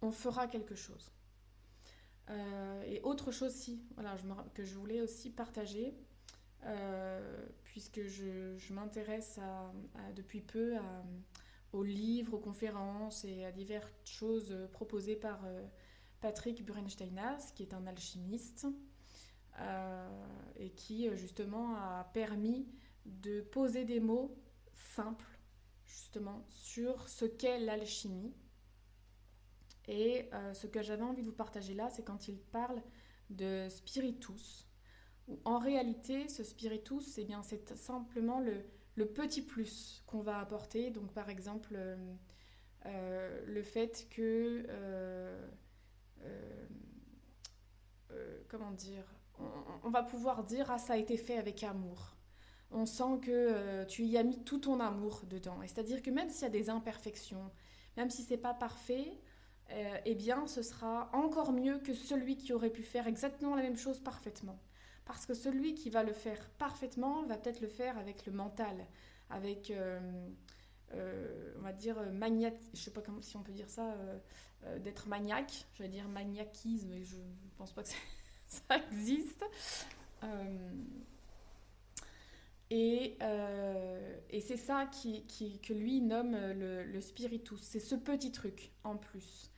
on 0.00 0.10
fera 0.10 0.46
quelque 0.46 0.74
chose. 0.74 1.12
Et 2.86 3.00
autre 3.02 3.30
chose 3.30 3.52
si, 3.52 3.82
voilà, 3.94 4.16
que 4.54 4.64
je 4.64 4.74
voulais 4.74 5.00
aussi 5.00 5.30
partager, 5.30 5.94
puisque 7.64 8.02
je, 8.02 8.72
m'intéresse 8.72 9.40
depuis 10.14 10.40
peu 10.40 10.76
aux 11.72 11.82
livres, 11.82 12.34
aux 12.34 12.40
conférences 12.40 13.24
et 13.24 13.44
à 13.44 13.52
diverses 13.52 13.92
choses 14.04 14.56
proposées 14.72 15.16
par 15.16 15.40
euh, 15.44 15.66
Patrick 16.20 16.64
Burensteinas, 16.64 17.52
qui 17.54 17.62
est 17.62 17.74
un 17.74 17.86
alchimiste 17.86 18.66
euh, 19.60 20.26
et 20.56 20.70
qui 20.70 21.08
euh, 21.08 21.16
justement 21.16 21.74
a 21.76 22.10
permis 22.14 22.66
de 23.04 23.40
poser 23.40 23.84
des 23.84 24.00
mots 24.00 24.36
simples 24.74 25.38
justement 25.86 26.44
sur 26.48 27.08
ce 27.08 27.24
qu'est 27.24 27.60
l'alchimie. 27.60 28.34
Et 29.88 30.28
ce 30.52 30.66
que 30.66 30.82
j'avais 30.82 31.02
envie 31.02 31.22
de 31.22 31.26
vous 31.26 31.32
partager 31.32 31.72
là, 31.72 31.88
c'est 31.88 32.04
quand 32.04 32.28
il 32.28 32.38
parle 32.38 32.82
de 33.30 33.68
spiritus. 33.70 34.68
En 35.44 35.58
réalité, 35.58 36.28
ce 36.28 36.42
spiritus, 36.42 37.04
c'est 37.04 37.24
bien, 37.24 37.42
simplement 37.42 38.40
le, 38.40 39.06
petit 39.06 39.42
plus 39.42 40.02
qu'on 40.06 40.20
va 40.20 40.38
apporter. 40.38 40.90
Donc 40.90 41.12
par 41.12 41.28
exemple, 41.28 41.74
euh, 41.76 41.96
euh, 42.86 43.44
le 43.46 43.62
fait 43.62 44.08
que... 44.10 44.64
Euh, 44.68 45.46
comment 48.48 48.72
dire 48.72 49.04
on, 49.84 49.90
va 49.90 50.02
pouvoir 50.02 50.42
dire, 50.42 50.70
ah 50.70 50.78
ça 50.78 50.94
a 50.94 50.96
été 50.96 51.16
fait 51.16 51.36
avec 51.36 51.62
amour. 51.62 52.16
On 52.70 52.86
sent 52.86 53.20
que 53.22 53.84
tu 53.84 54.04
y 54.04 54.18
as 54.18 54.24
mis 54.24 54.42
tout 54.42 54.58
ton 54.58 54.80
amour 54.80 55.22
dedans. 55.26 55.62
Et 55.62 55.68
c'est-à-dire 55.68 56.02
que 56.02 56.10
même 56.10 56.28
s'il 56.28 56.42
y 56.42 56.46
a 56.46 56.50
des 56.50 56.70
imperfections, 56.70 57.52
même 57.96 58.10
si 58.10 58.22
c'est 58.22 58.38
pas 58.38 58.54
parfait, 58.54 59.20
eh 59.70 60.14
bien, 60.14 60.46
ce 60.46 60.62
sera 60.62 61.10
encore 61.12 61.52
mieux 61.52 61.78
que 61.78 61.94
celui 61.94 62.36
qui 62.36 62.52
aurait 62.52 62.70
pu 62.70 62.82
faire 62.82 63.06
exactement 63.06 63.54
la 63.54 63.62
même 63.62 63.76
chose 63.76 64.00
parfaitement. 64.00 64.58
Parce 65.08 65.24
que 65.24 65.32
celui 65.32 65.74
qui 65.74 65.88
va 65.88 66.02
le 66.02 66.12
faire 66.12 66.38
parfaitement 66.58 67.22
va 67.24 67.38
peut-être 67.38 67.62
le 67.62 67.66
faire 67.66 67.96
avec 67.96 68.26
le 68.26 68.32
mental, 68.32 68.76
avec, 69.30 69.70
euh, 69.70 69.98
euh, 70.92 71.54
on 71.58 71.62
va 71.62 71.72
dire, 71.72 71.98
maniaque, 72.12 72.60
je 72.74 72.78
sais 72.78 72.90
pas 72.90 73.00
comment, 73.00 73.22
si 73.22 73.34
on 73.38 73.42
peut 73.42 73.52
dire 73.52 73.70
ça, 73.70 73.94
euh, 74.64 74.78
d'être 74.80 75.08
maniaque, 75.08 75.64
je 75.72 75.82
vais 75.82 75.88
dire 75.88 76.06
maniaquisme, 76.08 76.88
mais 76.90 77.04
je 77.04 77.16
pense 77.56 77.72
pas 77.72 77.82
que 77.82 77.88
ça 78.48 78.76
existe. 78.92 79.42
Et, 82.70 83.16
c'est 84.42 84.58
ça 84.58 84.86
qui, 84.92 85.24
que 85.60 85.72
lui 85.72 86.02
nomme 86.02 86.36
le 86.36 87.00
spiritus. 87.00 87.60
C'est 87.62 87.80
ce 87.80 87.94
petit 87.94 88.30
truc 88.30 88.72
en 88.84 88.96
plus. 88.98 89.50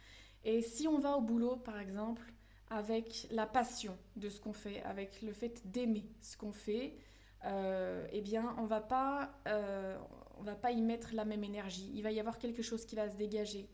Et 0.44 0.62
si 0.62 0.88
on 0.88 0.98
va 0.98 1.16
au 1.16 1.20
boulot, 1.20 1.56
par 1.56 1.78
exemple, 1.78 2.32
avec 2.70 3.26
la 3.30 3.46
passion 3.46 3.96
de 4.16 4.28
ce 4.28 4.40
qu'on 4.40 4.52
fait, 4.52 4.82
avec 4.82 5.22
le 5.22 5.32
fait 5.32 5.70
d'aimer 5.70 6.04
ce 6.20 6.36
qu'on 6.36 6.52
fait, 6.52 6.96
euh, 7.44 8.06
eh 8.12 8.20
bien, 8.20 8.54
on 8.58 8.64
va 8.64 8.80
pas, 8.80 9.32
euh, 9.48 9.98
va 10.40 10.54
pas 10.54 10.70
y 10.70 10.80
mettre 10.80 11.14
la 11.14 11.24
même 11.24 11.44
énergie. 11.44 11.90
Il 11.94 12.02
va 12.02 12.12
y 12.12 12.20
avoir 12.20 12.38
quelque 12.38 12.62
chose 12.62 12.84
qui 12.84 12.96
va 12.96 13.10
se 13.10 13.16
dégager. 13.16 13.68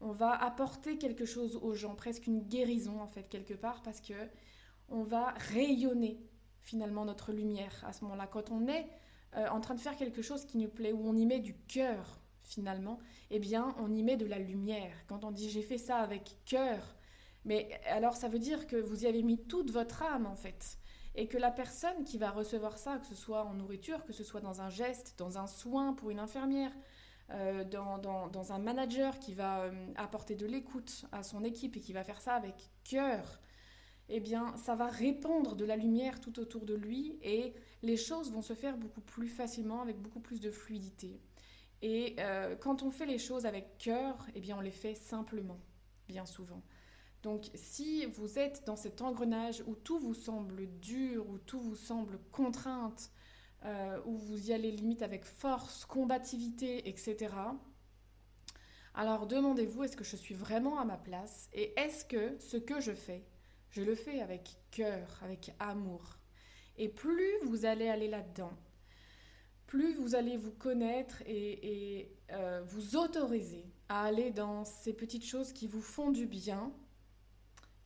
On 0.00 0.12
va 0.12 0.32
apporter 0.32 0.98
quelque 0.98 1.24
chose 1.24 1.56
aux 1.56 1.74
gens, 1.74 1.94
presque 1.94 2.26
une 2.26 2.42
guérison 2.42 3.00
en 3.00 3.06
fait 3.06 3.28
quelque 3.28 3.54
part, 3.54 3.82
parce 3.82 4.00
que 4.00 4.14
on 4.88 5.04
va 5.04 5.32
rayonner 5.52 6.20
finalement 6.60 7.04
notre 7.04 7.32
lumière 7.32 7.84
à 7.86 7.92
ce 7.92 8.04
moment-là. 8.04 8.26
Quand 8.26 8.50
on 8.50 8.66
est 8.68 8.86
euh, 9.36 9.48
en 9.48 9.60
train 9.60 9.74
de 9.74 9.80
faire 9.80 9.96
quelque 9.96 10.22
chose 10.22 10.44
qui 10.44 10.58
nous 10.58 10.68
plaît, 10.68 10.92
où 10.92 11.08
on 11.08 11.16
y 11.16 11.24
met 11.24 11.40
du 11.40 11.54
cœur 11.54 12.20
finalement, 12.52 12.98
eh 13.30 13.38
bien, 13.38 13.74
on 13.78 13.92
y 13.92 14.02
met 14.02 14.16
de 14.16 14.26
la 14.26 14.38
lumière. 14.38 14.94
Quand 15.08 15.24
on 15.24 15.30
dit 15.30 15.50
j'ai 15.50 15.62
fait 15.62 15.78
ça 15.78 15.98
avec 15.98 16.36
cœur, 16.44 16.94
mais 17.44 17.80
alors 17.86 18.16
ça 18.16 18.28
veut 18.28 18.38
dire 18.38 18.66
que 18.66 18.76
vous 18.76 19.04
y 19.04 19.06
avez 19.06 19.22
mis 19.22 19.38
toute 19.38 19.70
votre 19.70 20.02
âme 20.02 20.26
en 20.26 20.36
fait. 20.36 20.78
Et 21.14 21.26
que 21.28 21.36
la 21.36 21.50
personne 21.50 22.04
qui 22.04 22.16
va 22.16 22.30
recevoir 22.30 22.78
ça, 22.78 22.98
que 22.98 23.06
ce 23.06 23.14
soit 23.14 23.44
en 23.44 23.54
nourriture, 23.54 24.04
que 24.04 24.12
ce 24.12 24.24
soit 24.24 24.40
dans 24.40 24.62
un 24.62 24.70
geste, 24.70 25.14
dans 25.18 25.38
un 25.38 25.46
soin 25.46 25.92
pour 25.92 26.10
une 26.10 26.18
infirmière, 26.18 26.72
euh, 27.30 27.64
dans, 27.64 27.98
dans, 27.98 28.52
un 28.52 28.58
manager 28.58 29.18
qui 29.18 29.34
va 29.34 29.62
euh, 29.62 29.92
apporter 29.96 30.34
de 30.34 30.46
l'écoute 30.46 31.06
à 31.12 31.22
son 31.22 31.44
équipe 31.44 31.76
et 31.76 31.80
qui 31.80 31.92
va 31.92 32.04
faire 32.04 32.20
ça 32.20 32.34
avec 32.34 32.70
cœur, 32.84 33.40
eh 34.08 34.20
bien, 34.20 34.54
ça 34.56 34.74
va 34.74 34.86
répandre 34.86 35.54
de 35.54 35.64
la 35.64 35.76
lumière 35.76 36.20
tout 36.20 36.38
autour 36.40 36.66
de 36.66 36.74
lui 36.74 37.18
et 37.22 37.54
les 37.82 37.96
choses 37.96 38.30
vont 38.30 38.42
se 38.42 38.52
faire 38.54 38.76
beaucoup 38.76 39.00
plus 39.00 39.28
facilement, 39.28 39.80
avec 39.80 39.98
beaucoup 39.98 40.20
plus 40.20 40.40
de 40.40 40.50
fluidité. 40.50 41.20
Et 41.82 42.14
euh, 42.20 42.54
quand 42.56 42.82
on 42.82 42.90
fait 42.90 43.06
les 43.06 43.18
choses 43.18 43.44
avec 43.44 43.76
cœur, 43.78 44.16
eh 44.34 44.40
bien, 44.40 44.56
on 44.56 44.60
les 44.60 44.70
fait 44.70 44.94
simplement, 44.94 45.58
bien 46.08 46.24
souvent. 46.24 46.62
Donc 47.22 47.50
si 47.54 48.04
vous 48.06 48.38
êtes 48.38 48.64
dans 48.66 48.76
cet 48.76 49.00
engrenage 49.00 49.62
où 49.66 49.74
tout 49.76 49.98
vous 49.98 50.14
semble 50.14 50.66
dur, 50.80 51.28
où 51.28 51.38
tout 51.38 51.60
vous 51.60 51.76
semble 51.76 52.18
contrainte, 52.30 53.10
euh, 53.64 54.00
où 54.06 54.16
vous 54.16 54.50
y 54.50 54.52
allez 54.52 54.72
limite 54.72 55.02
avec 55.02 55.24
force, 55.24 55.84
combativité, 55.84 56.88
etc., 56.88 57.34
alors 58.94 59.26
demandez-vous, 59.26 59.84
est-ce 59.84 59.96
que 59.96 60.04
je 60.04 60.16
suis 60.16 60.34
vraiment 60.34 60.78
à 60.78 60.84
ma 60.84 60.98
place 60.98 61.48
Et 61.54 61.72
est-ce 61.80 62.04
que 62.04 62.36
ce 62.38 62.58
que 62.58 62.80
je 62.80 62.92
fais, 62.92 63.24
je 63.70 63.82
le 63.82 63.94
fais 63.94 64.20
avec 64.20 64.58
cœur, 64.70 65.18
avec 65.22 65.54
amour? 65.58 66.18
Et 66.76 66.88
plus 66.88 67.38
vous 67.44 67.64
allez 67.64 67.88
aller 67.88 68.08
là-dedans, 68.08 68.52
plus 69.72 69.94
vous 69.94 70.14
allez 70.14 70.36
vous 70.36 70.52
connaître 70.52 71.22
et, 71.24 72.14
euh, 72.30 72.62
vous 72.66 72.94
autoriser 72.94 73.64
à 73.88 74.02
aller 74.02 74.30
dans 74.30 74.66
ces 74.66 74.92
petites 74.92 75.24
choses 75.24 75.50
qui 75.54 75.66
vous 75.66 75.80
font 75.80 76.10
du 76.10 76.26
bien, 76.26 76.70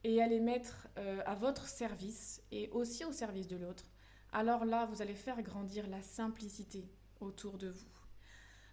et 0.03 0.21
à 0.21 0.27
les 0.27 0.41
mettre 0.41 0.89
euh, 0.99 1.23
à 1.25 1.37
votre 1.37 1.69
service 1.69 2.43
et 2.51 2.69
aussi 2.71 3.05
au 3.05 3.13
service 3.13 3.47
de 3.47 3.57
l'autre, 3.57 3.85
alors 4.33 4.65
là, 4.65 4.87
vous 4.87 5.01
allez 5.01 5.15
faire 5.15 5.41
grandir 5.43 5.87
la 5.87 6.03
simplicité 6.03 6.91
autour 7.21 7.57
de 7.57 7.69
vous. 7.69 7.97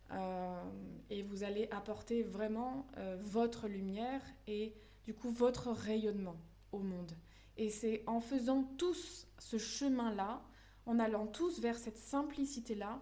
Euh, 0.10 0.64
et 1.12 1.22
vous 1.22 1.44
allez 1.44 1.68
apporter 1.70 2.24
vraiment 2.24 2.88
votre 3.20 3.68
lumière 3.68 4.24
et 4.48 4.74
du 5.06 5.14
coup 5.14 5.30
votre 5.30 5.72
rayonnement 5.72 6.38
au 6.72 6.80
monde. 6.80 7.12
Et 7.58 7.70
c'est 7.70 8.02
en 8.08 8.20
faisant 8.20 8.64
tous 8.80 9.28
ce 9.38 9.60
chemin-là, 9.60 10.42
en 10.86 11.00
allant 11.00 11.28
tous 11.28 11.60
vers 11.60 11.78
cette 11.78 11.98
simplicité-là, 11.98 13.02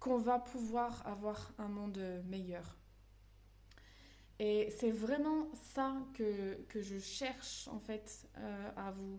qu'on 0.00 0.16
va 0.18 0.38
pouvoir 0.38 1.06
avoir 1.06 1.52
un 1.58 1.68
monde 1.68 2.00
meilleur. 2.26 2.76
Et 4.38 4.68
c'est 4.78 4.90
vraiment 4.90 5.48
ça 5.54 5.96
que, 6.14 6.58
je 6.74 6.98
cherche 6.98 7.68
en 7.68 7.78
fait 7.78 8.28
euh, 8.38 8.70
à 8.76 8.90
vous... 8.90 9.18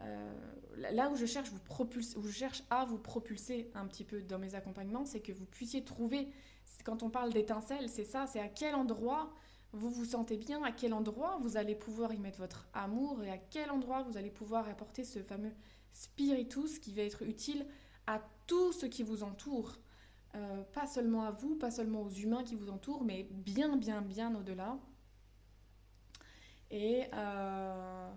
Euh, 0.00 0.32
là 0.76 1.10
où 1.10 1.16
je, 1.16 1.26
cherche 1.26 1.50
vous 1.50 1.58
propulse, 1.58 2.14
où 2.16 2.22
je 2.22 2.30
cherche 2.30 2.62
à 2.70 2.84
vous 2.84 2.98
propulser 2.98 3.68
un 3.74 3.86
petit 3.86 4.04
peu 4.04 4.22
dans 4.22 4.38
mes 4.38 4.54
accompagnements, 4.54 5.04
c'est 5.04 5.20
que 5.20 5.32
vous 5.32 5.46
puissiez 5.46 5.82
trouver, 5.82 6.28
quand 6.84 7.02
on 7.02 7.10
parle 7.10 7.32
d'étincelle, 7.32 7.88
c'est 7.88 8.04
ça, 8.04 8.26
c'est 8.28 8.38
à 8.38 8.48
quel 8.48 8.76
endroit 8.76 9.32
vous 9.72 9.90
vous 9.90 10.04
sentez 10.04 10.36
bien, 10.36 10.62
à 10.62 10.70
quel 10.70 10.94
endroit 10.94 11.38
vous 11.40 11.56
allez 11.56 11.74
pouvoir 11.74 12.12
y 12.14 12.20
mettre 12.20 12.38
votre 12.38 12.68
amour 12.74 13.24
et 13.24 13.30
à 13.30 13.38
quel 13.38 13.70
endroit 13.70 14.02
vous 14.02 14.16
allez 14.16 14.30
pouvoir 14.30 14.68
apporter 14.68 15.02
ce 15.02 15.20
fameux 15.20 15.52
spiritus 15.92 16.78
qui 16.78 16.92
va 16.92 17.02
être 17.02 17.22
utile 17.22 17.66
à 18.06 18.22
tout 18.46 18.72
ce 18.72 18.86
qui 18.86 19.02
vous 19.02 19.22
entoure. 19.22 19.76
Euh, 20.34 20.62
pas 20.74 20.86
seulement 20.86 21.24
à 21.24 21.30
vous, 21.30 21.56
pas 21.56 21.70
seulement 21.70 22.02
aux 22.02 22.10
humains 22.10 22.44
qui 22.44 22.54
vous 22.54 22.70
entourent, 22.70 23.04
mais 23.04 23.28
bien, 23.30 23.76
bien, 23.76 24.02
bien 24.02 24.34
au-delà. 24.34 24.78
Et 26.70 27.04
euh, 27.14 28.10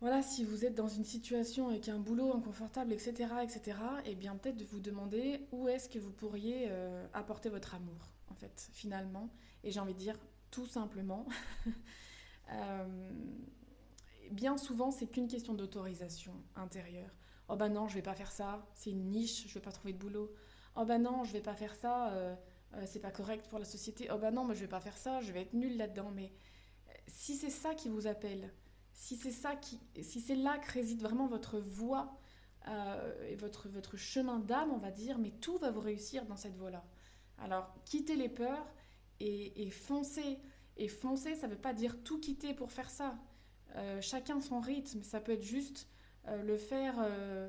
voilà, 0.00 0.22
si 0.22 0.44
vous 0.44 0.64
êtes 0.64 0.74
dans 0.74 0.88
une 0.88 1.04
situation 1.04 1.68
avec 1.68 1.88
un 1.88 1.98
boulot 1.98 2.32
inconfortable, 2.34 2.92
etc., 2.92 3.12
etc., 3.42 3.78
et 4.04 4.12
eh 4.12 4.14
bien 4.14 4.36
peut-être 4.36 4.56
de 4.56 4.64
vous 4.64 4.80
demander 4.80 5.46
où 5.50 5.68
est-ce 5.68 5.88
que 5.88 5.98
vous 5.98 6.12
pourriez 6.12 6.66
euh, 6.68 7.06
apporter 7.12 7.48
votre 7.48 7.74
amour, 7.74 8.12
en 8.28 8.34
fait, 8.34 8.70
finalement. 8.72 9.30
Et 9.64 9.70
j'ai 9.70 9.80
envie 9.80 9.94
de 9.94 9.98
dire 9.98 10.18
tout 10.50 10.66
simplement. 10.66 11.26
bien 14.30 14.56
souvent, 14.56 14.90
c'est 14.90 15.06
qu'une 15.06 15.28
question 15.28 15.54
d'autorisation 15.54 16.34
intérieure. 16.56 17.10
Oh 17.48 17.56
ben 17.56 17.68
non, 17.68 17.88
je 17.88 17.94
vais 17.94 18.02
pas 18.02 18.14
faire 18.14 18.32
ça, 18.32 18.66
c'est 18.74 18.90
une 18.90 19.10
niche, 19.10 19.46
je 19.48 19.54
vais 19.54 19.60
pas 19.60 19.72
trouver 19.72 19.92
de 19.92 19.98
boulot. 19.98 20.32
Oh 20.76 20.84
ben 20.84 20.98
non, 20.98 21.24
je 21.24 21.32
vais 21.32 21.42
pas 21.42 21.54
faire 21.54 21.74
ça, 21.74 22.12
euh, 22.12 22.34
euh, 22.74 22.84
c'est 22.86 23.00
pas 23.00 23.10
correct 23.10 23.48
pour 23.48 23.58
la 23.58 23.64
société. 23.64 24.08
Oh 24.12 24.18
ben 24.18 24.30
non, 24.30 24.44
mais 24.44 24.54
je 24.54 24.60
vais 24.60 24.68
pas 24.68 24.80
faire 24.80 24.96
ça, 24.96 25.20
je 25.20 25.32
vais 25.32 25.42
être 25.42 25.52
nulle 25.52 25.76
là-dedans. 25.76 26.10
Mais 26.14 26.32
si 27.06 27.36
c'est 27.36 27.50
ça 27.50 27.74
qui 27.74 27.88
vous 27.88 28.06
appelle, 28.06 28.52
si 28.92 29.16
c'est 29.16 29.30
ça 29.30 29.56
qui, 29.56 29.78
si 30.02 30.20
c'est 30.20 30.36
là 30.36 30.58
que 30.58 30.72
réside 30.72 31.02
vraiment 31.02 31.26
votre 31.26 31.58
voie 31.58 32.18
et 33.28 33.36
votre, 33.36 33.98
chemin 33.98 34.38
d'âme, 34.38 34.70
on 34.72 34.78
va 34.78 34.90
dire, 34.90 35.18
mais 35.18 35.32
tout 35.32 35.58
va 35.58 35.70
vous 35.70 35.80
réussir 35.80 36.24
dans 36.24 36.36
cette 36.36 36.56
voie-là. 36.56 36.82
Alors, 37.36 37.74
quittez 37.84 38.16
les 38.16 38.30
peurs 38.30 38.66
et, 39.20 39.66
et 39.66 39.70
foncez. 39.70 40.38
Et 40.78 40.88
foncer, 40.88 41.34
ça 41.34 41.46
ne 41.46 41.52
veut 41.52 41.60
pas 41.60 41.74
dire 41.74 42.02
tout 42.02 42.18
quitter 42.18 42.54
pour 42.54 42.72
faire 42.72 42.88
ça. 42.88 43.18
Euh, 43.76 44.00
chacun 44.00 44.40
son 44.40 44.60
rythme, 44.60 45.02
ça 45.02 45.20
peut 45.20 45.32
être 45.32 45.42
juste 45.42 45.88
euh, 46.28 46.42
le 46.42 46.56
faire 46.56 46.94
euh, 46.98 47.48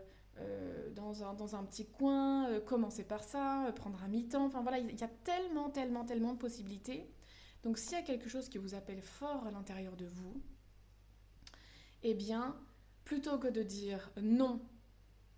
dans, 0.91 1.23
un, 1.23 1.33
dans, 1.33 1.55
un, 1.55 1.63
petit 1.63 1.85
coin, 1.85 2.59
commencer 2.61 3.03
par 3.03 3.23
ça, 3.23 3.71
prendre 3.75 4.03
un 4.03 4.07
mi-temps. 4.07 4.45
Enfin 4.45 4.61
voilà, 4.61 4.79
il 4.79 4.99
y 4.99 5.03
a 5.03 5.09
tellement, 5.23 5.69
tellement, 5.69 6.03
tellement 6.03 6.33
de 6.33 6.39
possibilités. 6.39 7.09
Donc 7.63 7.77
s'il 7.77 7.93
y 7.93 7.95
a 7.95 8.03
quelque 8.03 8.29
chose 8.29 8.49
qui 8.49 8.57
vous 8.57 8.75
appelle 8.75 9.01
fort 9.01 9.45
à 9.47 9.51
l'intérieur 9.51 9.95
de 9.95 10.05
vous, 10.05 10.41
eh 12.03 12.13
bien, 12.13 12.55
plutôt 13.03 13.37
que 13.37 13.47
de 13.47 13.63
dire 13.63 14.11
non, 14.21 14.61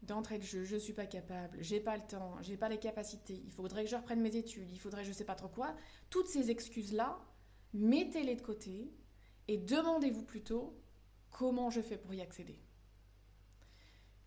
d'entrée 0.01 0.37
de 0.37 0.43
jeu, 0.43 0.63
je 0.63 0.75
suis 0.75 0.93
pas 0.93 1.05
capable, 1.05 1.57
j'ai 1.61 1.79
pas 1.79 1.95
le 1.95 2.03
temps, 2.03 2.35
j'ai 2.41 2.57
pas 2.57 2.69
les 2.69 2.79
capacités, 2.79 3.41
il 3.45 3.51
faudrait 3.51 3.83
que 3.83 3.89
je 3.89 3.95
reprenne 3.95 4.21
mes 4.21 4.35
études, 4.35 4.69
il 4.71 4.79
faudrait 4.79 5.03
je 5.03 5.11
sais 5.11 5.25
pas 5.25 5.35
trop 5.35 5.47
quoi, 5.47 5.75
toutes 6.09 6.27
ces 6.27 6.51
excuses-là, 6.51 7.19
mettez-les 7.73 8.35
de 8.35 8.41
côté 8.41 8.91
et 9.47 9.57
demandez-vous 9.57 10.23
plutôt 10.23 10.75
comment 11.31 11.69
je 11.69 11.81
fais 11.81 11.97
pour 11.97 12.13
y 12.13 12.21
accéder. 12.21 12.59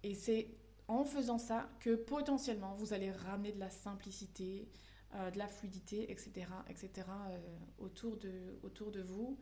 Et 0.03 0.15
c'est 0.15 0.49
en 0.89 1.05
faisant 1.05 1.39
ça 1.39 1.69
que 1.81 1.95
potentiellement 1.95 2.75
vous 2.75 2.93
allez 2.93 3.13
ramener 3.13 3.53
de 3.53 3.61
la 3.61 3.71
simplicité, 3.71 4.69
euh, 5.15 5.31
de 5.31 5.39
la 5.39 5.47
fluidité, 5.47 6.11
etc., 6.11 6.47
etc. 6.69 7.07
Euh, 7.09 7.39
autour, 7.79 8.17
de, 8.17 8.59
autour 8.63 8.91
de 8.91 9.03
vous. 9.03 9.39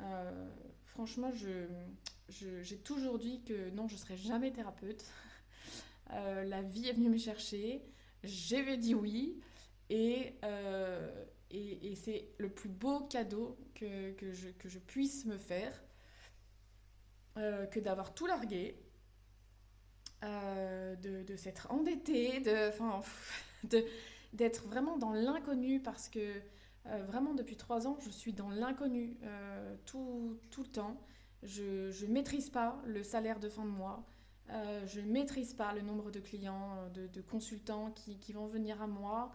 Euh, 0.00 0.50
franchement, 0.84 1.30
j'ai 1.32 1.68
je, 2.62 2.74
toujours 2.76 3.18
dit 3.18 3.42
que 3.42 3.70
non, 3.70 3.88
je 3.88 3.94
ne 3.94 3.98
serai 3.98 4.16
jamais 4.16 4.52
thérapeute. 4.52 5.04
la 6.10 6.62
vie 6.62 6.88
est 6.88 6.92
venue 6.92 7.08
me 7.08 7.18
chercher, 7.18 7.82
j'avais 8.22 8.76
dit 8.76 8.94
oui, 8.94 9.40
et, 9.88 10.34
et, 11.52 11.94
c'est 11.96 12.28
le 12.38 12.48
plus 12.48 12.68
beau 12.68 13.00
cadeau 13.00 13.58
que, 13.74 14.12
que, 14.12 14.32
je, 14.32 14.48
que 14.48 14.68
je, 14.68 14.78
puisse 14.78 15.26
me 15.26 15.36
faire, 15.36 15.82
euh, 17.36 17.66
que 17.66 17.78
d'avoir 17.78 18.14
tout 18.14 18.26
largué, 18.26 18.80
euh, 20.24 20.96
de, 20.96 21.22
de 21.22 21.36
s'être 21.36 21.70
endettée, 21.70 22.40
de, 22.40 23.84
d'être 24.32 24.64
vraiment 24.66 24.96
dans 24.96 25.12
l'inconnu 25.12 25.80
parce 25.80 26.08
que 26.08 26.40
euh, 26.86 27.04
vraiment 27.04 27.34
depuis 27.34 27.56
trois 27.56 27.86
ans, 27.86 27.98
je 28.00 28.10
suis 28.10 28.32
dans 28.32 28.50
l'inconnu 28.50 29.16
tout, 29.84 30.38
tout, 30.50 30.62
le 30.62 30.68
temps. 30.68 31.00
Je 31.42 32.06
ne 32.06 32.12
maîtrise 32.12 32.50
pas 32.50 32.80
le 32.86 33.02
salaire 33.02 33.40
de 33.40 33.48
fin 33.48 33.64
de 33.64 33.70
mois. 33.70 34.06
je 34.48 35.00
ne 35.00 35.10
maîtrise 35.10 35.52
pas 35.52 35.74
le 35.74 35.82
nombre 35.82 36.10
de 36.10 36.20
clients, 36.20 36.88
de, 36.94 37.06
de 37.08 37.20
consultants 37.20 37.90
qui, 37.90 38.18
qui, 38.18 38.32
vont 38.32 38.46
venir 38.46 38.80
à 38.80 38.86
moi. 38.86 39.32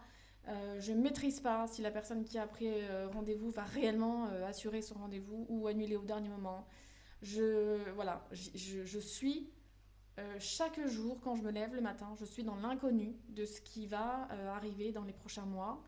Euh, 0.48 0.80
je 0.80 0.92
ne 0.92 1.02
maîtrise 1.02 1.40
pas 1.40 1.66
si 1.66 1.82
la 1.82 1.90
personne 1.90 2.24
qui 2.24 2.38
a 2.38 2.46
pris 2.46 2.68
euh, 2.68 3.08
rendez-vous 3.08 3.50
va 3.50 3.64
réellement 3.64 4.28
euh, 4.28 4.46
assurer 4.46 4.80
son 4.80 4.94
rendez-vous 4.94 5.46
ou 5.48 5.66
annuler 5.66 5.96
au 5.96 6.04
dernier 6.04 6.28
moment. 6.28 6.66
Je, 7.20 7.76
voilà, 7.94 8.24
je, 8.32 8.98
suis 9.00 9.50
chaque 10.38 10.84
jour 10.86 11.20
quand 11.20 11.34
je 11.34 11.42
me 11.42 11.50
lève 11.50 11.74
le 11.74 11.80
matin, 11.80 12.14
je 12.18 12.24
suis 12.24 12.44
dans 12.44 12.54
l'inconnu 12.54 13.16
de 13.28 13.44
ce 13.44 13.60
qui 13.60 13.88
va 13.88 14.28
arriver 14.54 14.92
dans 14.92 15.02
les 15.02 15.12
prochains 15.12 15.44
mois. 15.44 15.82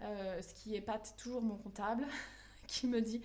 ce 0.00 0.54
qui 0.54 0.74
épate 0.74 1.14
toujours 1.16 1.40
mon 1.40 1.56
comptable 1.56 2.04
qui 2.66 2.88
me 2.88 3.00
dit 3.00 3.22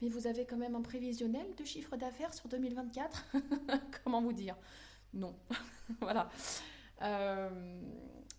Mais 0.00 0.08
vous 0.08 0.28
avez 0.28 0.46
quand 0.46 0.56
même 0.56 0.76
un 0.76 0.82
prévisionnel 0.82 1.52
de 1.56 1.64
chiffre 1.64 1.96
d'affaires 1.96 2.32
sur 2.32 2.48
2024 2.48 3.26
Comment 4.04 4.22
vous 4.22 4.32
dire? 4.32 4.56
Non. 5.12 5.34
voilà. 6.00 6.30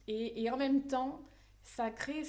et, 0.08 0.44
et, 0.44 0.50
en 0.50 0.56
même 0.56 0.88
temps, 0.88 1.20
ça 1.64 1.90
crée 1.90 2.24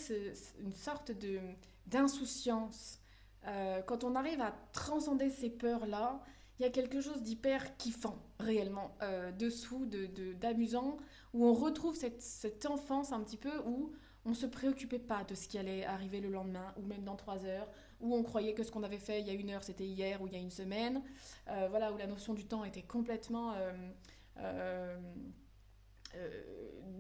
une 0.61 0.73
sorte 0.73 1.11
de, 1.11 1.39
d'insouciance. 1.87 3.01
Euh, 3.47 3.83
quand 3.83 4.05
on 4.05 4.15
arrive 4.15 4.41
à 4.41 4.55
transcender 4.73 5.31
ces 5.31 5.51
peurs-là, 5.51 6.23
il 6.59 6.63
y 6.63 6.67
a 6.67 6.71
quelque 6.71 7.01
chose 7.01 7.23
d'hyper 7.23 7.77
kiffant, 7.77 8.19
réellement, 8.39 8.95
euh, 9.03 9.33
dessous, 9.33 9.87
de, 9.87 10.07
d'amusant, 10.35 10.97
où 11.33 11.47
on 11.47 11.55
retrouve 11.55 11.97
cette, 11.97 12.23
cette, 12.23 12.67
enfance 12.67 13.13
un 13.13 13.21
petit 13.21 13.37
peu 13.37 13.51
où 13.67 13.93
on 14.25 14.31
ne 14.31 14.35
se 14.35 14.47
préoccupait 14.47 15.01
pas 15.01 15.25
de 15.25 15.35
ce 15.35 15.49
qui 15.49 15.59
allait 15.59 15.85
arriver 15.85 16.21
le 16.21 16.29
lendemain, 16.29 16.73
ou 16.77 16.83
même 16.83 17.03
dans 17.03 17.17
trois 17.17 17.45
heures, 17.45 17.69
où 18.01 18.15
on 18.15 18.23
croyait 18.23 18.55
que 18.55 18.63
ce 18.63 18.71
qu'on 18.71 18.85
avait 18.85 18.99
fait 18.99 19.21
il 19.21 19.27
y 19.27 19.31
a 19.31 19.33
une 19.33 19.51
heure, 19.51 19.65
c'était 19.65 19.87
hier 19.87 20.23
ou 20.23 20.29
il 20.29 20.35
y 20.35 20.37
a 20.37 20.41
une 20.41 20.51
semaine. 20.51 21.03
Euh, 21.49 21.67
voilà, 21.69 21.93
où 21.93 21.97
la 21.97 22.07
notion 22.07 22.35
du 22.35 22.45
temps 22.45 22.65
était 22.65 22.83
complètement 22.83 23.55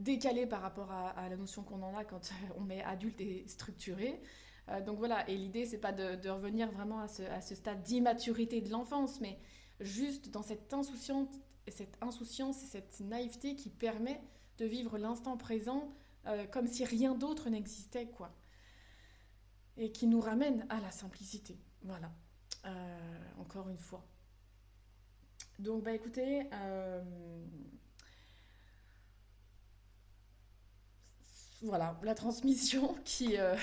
décalé 0.02 0.46
par 0.46 0.62
rapport 0.62 0.90
à, 0.90 1.28
la 1.28 1.36
notion 1.36 1.62
qu'on 1.62 1.82
en 1.82 1.96
a 1.96 2.04
quand 2.04 2.32
on 2.58 2.68
est 2.70 2.82
adulte 2.82 3.20
et 3.20 3.46
structuré. 3.48 4.20
Euh, 4.68 4.80
donc 4.80 4.98
voilà, 4.98 5.28
et 5.28 5.36
l'idée, 5.36 5.66
c'est 5.66 5.78
pas 5.78 5.92
de, 5.92 6.28
revenir 6.28 6.70
vraiment 6.70 7.00
à 7.00 7.08
ce, 7.08 7.22
à 7.22 7.40
ce 7.40 7.54
stade 7.54 7.82
d'immaturité 7.82 8.60
de 8.60 8.70
l'enfance, 8.70 9.20
mais 9.20 9.38
juste 9.80 10.30
dans 10.30 10.42
cette 10.42 10.72
insouciance, 10.72 11.28
cette 11.68 11.96
insouciance 12.00 12.62
et 12.62 12.66
cette 12.66 13.00
naïveté 13.00 13.56
qui 13.56 13.70
permet 13.70 14.20
de 14.58 14.66
vivre 14.66 14.98
l'instant 14.98 15.36
présent 15.36 15.92
euh, 16.26 16.46
comme 16.46 16.66
si 16.66 16.84
rien 16.84 17.14
d'autre 17.14 17.50
n'existait, 17.50 18.06
quoi. 18.06 18.32
Et 19.76 19.90
qui 19.90 20.06
nous 20.06 20.20
ramène 20.20 20.66
à 20.68 20.80
la 20.80 20.90
simplicité. 20.90 21.58
Voilà, 21.82 22.12
encore 23.40 23.68
une 23.68 23.78
fois. 23.78 24.06
Donc, 25.58 25.82
bah 25.82 25.92
écoutez, 25.92 26.46
voilà, 31.62 31.98
la 32.02 32.14
transmission 32.14 32.94
euh, 33.22 33.56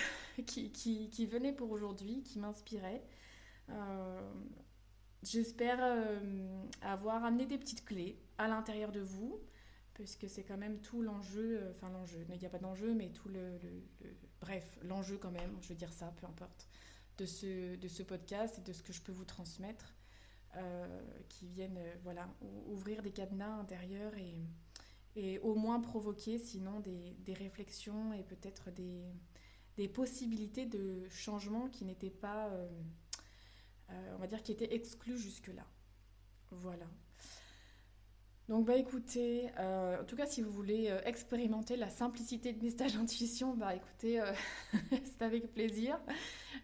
qui, 0.45 1.25
venait 1.25 1.53
pour 1.53 1.71
aujourd'hui, 1.71 2.23
qui 2.23 2.39
m'inspirait. 2.39 3.03
Euh, 3.69 4.31
j'espère 5.21 5.79
euh, 5.81 6.63
avoir 6.81 7.23
amené 7.23 7.45
des 7.45 7.57
petites 7.57 7.85
clés 7.85 8.17
à 8.37 8.47
l'intérieur 8.47 8.91
de 8.91 9.01
vous, 9.01 9.39
puisque 9.93 10.29
c'est 10.29 10.43
quand 10.43 10.57
même 10.57 10.79
tout 10.79 11.01
l'enjeu, 11.01 11.61
enfin 11.75 11.91
l'enjeu, 11.91 12.25
il 12.29 12.39
n'y 12.39 12.45
a 12.45 12.49
pas 12.49 12.59
d'enjeu, 12.59 12.93
mais 12.93 13.09
tout 13.09 13.27
le, 13.27 13.59
bref, 14.39 14.79
l'enjeu 14.83 15.17
quand 15.17 15.31
même, 15.31 15.57
je 15.61 15.69
veux 15.69 15.75
dire 15.75 15.91
ça, 15.91 16.13
peu 16.19 16.25
importe, 16.25 16.67
de 17.17 17.25
ce, 17.25 17.75
de 17.75 17.87
ce 17.89 18.01
podcast 18.03 18.59
et 18.59 18.61
de 18.61 18.71
ce 18.71 18.81
que 18.81 18.93
je 18.93 19.01
peux 19.01 19.11
vous 19.11 19.25
transmettre, 19.25 19.93
qui 21.27 21.47
viennent, 21.47 21.79
voilà, 22.03 22.27
ouvrir 22.65 23.03
des 23.03 23.11
cadenas 23.11 23.59
intérieurs 23.59 24.17
et 24.17 24.35
et 25.15 25.39
au 25.39 25.55
moins 25.55 25.79
provoquer 25.79 26.37
sinon 26.37 26.79
des, 26.79 27.15
des 27.19 27.33
réflexions 27.33 28.13
et 28.13 28.23
peut-être 28.23 28.71
des, 28.71 29.03
des, 29.77 29.87
possibilités 29.87 30.65
de 30.65 31.07
changement 31.09 31.67
qui 31.69 31.85
n'étaient 31.85 32.09
pas, 32.09 32.47
euh, 32.49 32.69
euh, 33.89 34.13
on 34.15 34.19
va 34.19 34.27
dire, 34.27 34.43
qui 34.43 34.51
étaient 34.51 34.73
exclues 34.73 35.17
jusque-là. 35.17 35.65
Voilà. 36.51 36.85
Donc 38.47 38.65
bah 38.65 38.77
écoutez, 38.77 39.51
euh, 39.59 40.01
en 40.01 40.05
tout 40.05 40.15
cas 40.15 40.25
si 40.25 40.41
vous 40.41 40.51
voulez 40.51 40.87
expérimenter 41.05 41.75
la 41.75 41.91
simplicité 41.91 42.51
de 42.51 42.59
mes 42.63 42.71
stages 42.71 42.95
d'intuition, 42.95 43.53
bah 43.53 43.75
écoutez, 43.75 44.23
c'est 45.05 45.21
avec 45.21 45.53
plaisir. 45.53 45.99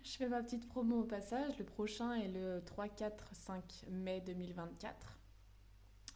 Je 0.04 0.12
fais 0.12 0.28
ma 0.28 0.42
petite 0.42 0.68
promo 0.68 1.02
au 1.02 1.04
passage. 1.04 1.56
Le 1.60 1.66
prochain 1.66 2.14
est 2.14 2.28
le 2.28 2.64
3, 2.66 2.88
4, 2.88 3.36
5 3.36 3.86
mai 3.92 4.20
2024. 4.26 5.20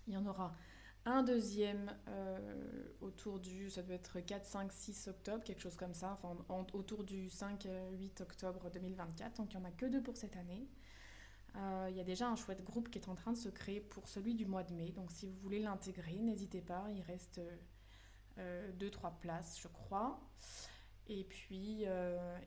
Il 0.08 0.14
y 0.14 0.18
en 0.18 0.26
aura 0.26 0.56
un 1.06 1.24
deuxième 1.24 1.96
euh, 2.08 2.84
autour 3.02 3.40
du, 3.40 3.70
ça 3.70 3.82
doit 3.82 3.96
être 3.96 4.20
4, 4.20 4.46
5, 4.46 4.72
6 4.72 5.08
octobre, 5.08 5.44
quelque 5.44 5.62
chose 5.62 5.76
comme 5.76 5.94
ça, 5.94 6.18
autour 6.74 7.04
du 7.04 7.30
5, 7.30 7.68
8 7.94 8.22
euh, 8.22 8.24
octobre 8.24 8.70
2024, 8.72 9.38
donc 9.38 9.54
il 9.54 9.58
n'y 9.58 9.66
en 9.66 9.68
a 9.68 9.72
que 9.72 9.86
deux 9.86 10.02
pour 10.02 10.18
cette 10.18 10.36
année. 10.38 10.68
Euh, 11.56 11.88
il 11.90 11.96
y 11.96 12.00
a 12.00 12.04
déjà 12.04 12.28
un 12.28 12.36
chouette 12.36 12.64
groupe 12.64 12.90
qui 12.90 13.00
est 13.00 13.10
en 13.10 13.16
train 13.16 13.32
de 13.32 13.38
se 13.38 13.50
créer 13.50 13.80
pour 13.80 14.08
celui 14.08 14.36
du 14.36 14.46
mois 14.46 14.64
de 14.64 14.74
mai, 14.74 14.92
donc 14.92 15.12
si 15.12 15.26
vous 15.26 15.38
voulez 15.42 15.60
l'intégrer, 15.60 16.20
n'hésitez 16.20 16.62
pas, 16.62 16.86
il 16.94 17.02
reste 17.02 17.42
2-3 18.38 19.20
places 19.20 19.60
je 19.62 19.68
crois. 19.68 20.20
Et 21.10 21.24
puis, 21.24 21.86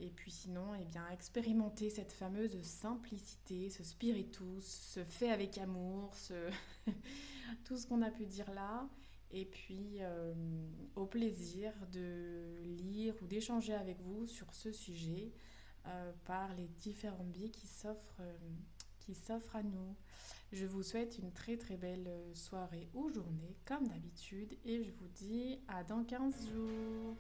et 0.01 0.11
puis 0.15 0.31
sinon, 0.31 0.75
eh 0.81 0.85
bien, 0.85 1.09
expérimenter 1.11 1.91
cette 1.91 2.13
fameuse 2.13 2.57
simplicité, 2.63 3.69
ce 3.71 3.83
spiritus, 3.83 4.65
ce 4.65 5.03
fait 5.03 5.31
avec 5.31 5.59
amour, 5.59 6.15
tout 7.65 7.77
ce 7.77 7.87
qu'on 7.87 8.03
a 8.03 8.11
pu 8.11 8.25
dire 8.25 8.51
là. 8.53 8.89
Et 9.33 9.47
puis, 9.47 9.97
euh, 10.01 10.35
au 10.95 11.07
plaisir 11.07 11.73
de 11.91 12.63
lire 12.65 13.15
ou 13.23 13.27
d'échanger 13.27 13.73
avec 13.73 13.99
vous 14.03 14.27
sur 14.27 14.53
ce 14.53 14.71
sujet 14.71 15.33
euh, 15.87 16.13
par 16.27 16.55
les 16.55 16.69
différents 16.69 17.25
biais 17.25 17.49
qui 17.49 17.67
s'offrent, 17.67 18.21
euh, 18.21 18.37
qui 18.99 19.15
s'offrent 19.15 19.57
à 19.57 19.63
nous. 19.63 19.97
Je 20.53 20.67
vous 20.67 20.83
souhaite 20.83 21.19
une 21.19 21.33
très 21.33 21.57
très 21.57 21.79
belle 21.79 22.11
soirée 22.35 22.91
ou 22.93 23.09
journée 23.09 23.57
comme 23.65 23.89
d'habitude 23.89 24.55
et 24.67 24.85
je 24.85 24.91
vous 24.91 25.09
dis 25.15 25.59
à 25.67 25.83
dans 25.83 26.05
15 26.05 26.51
jours. 26.51 27.17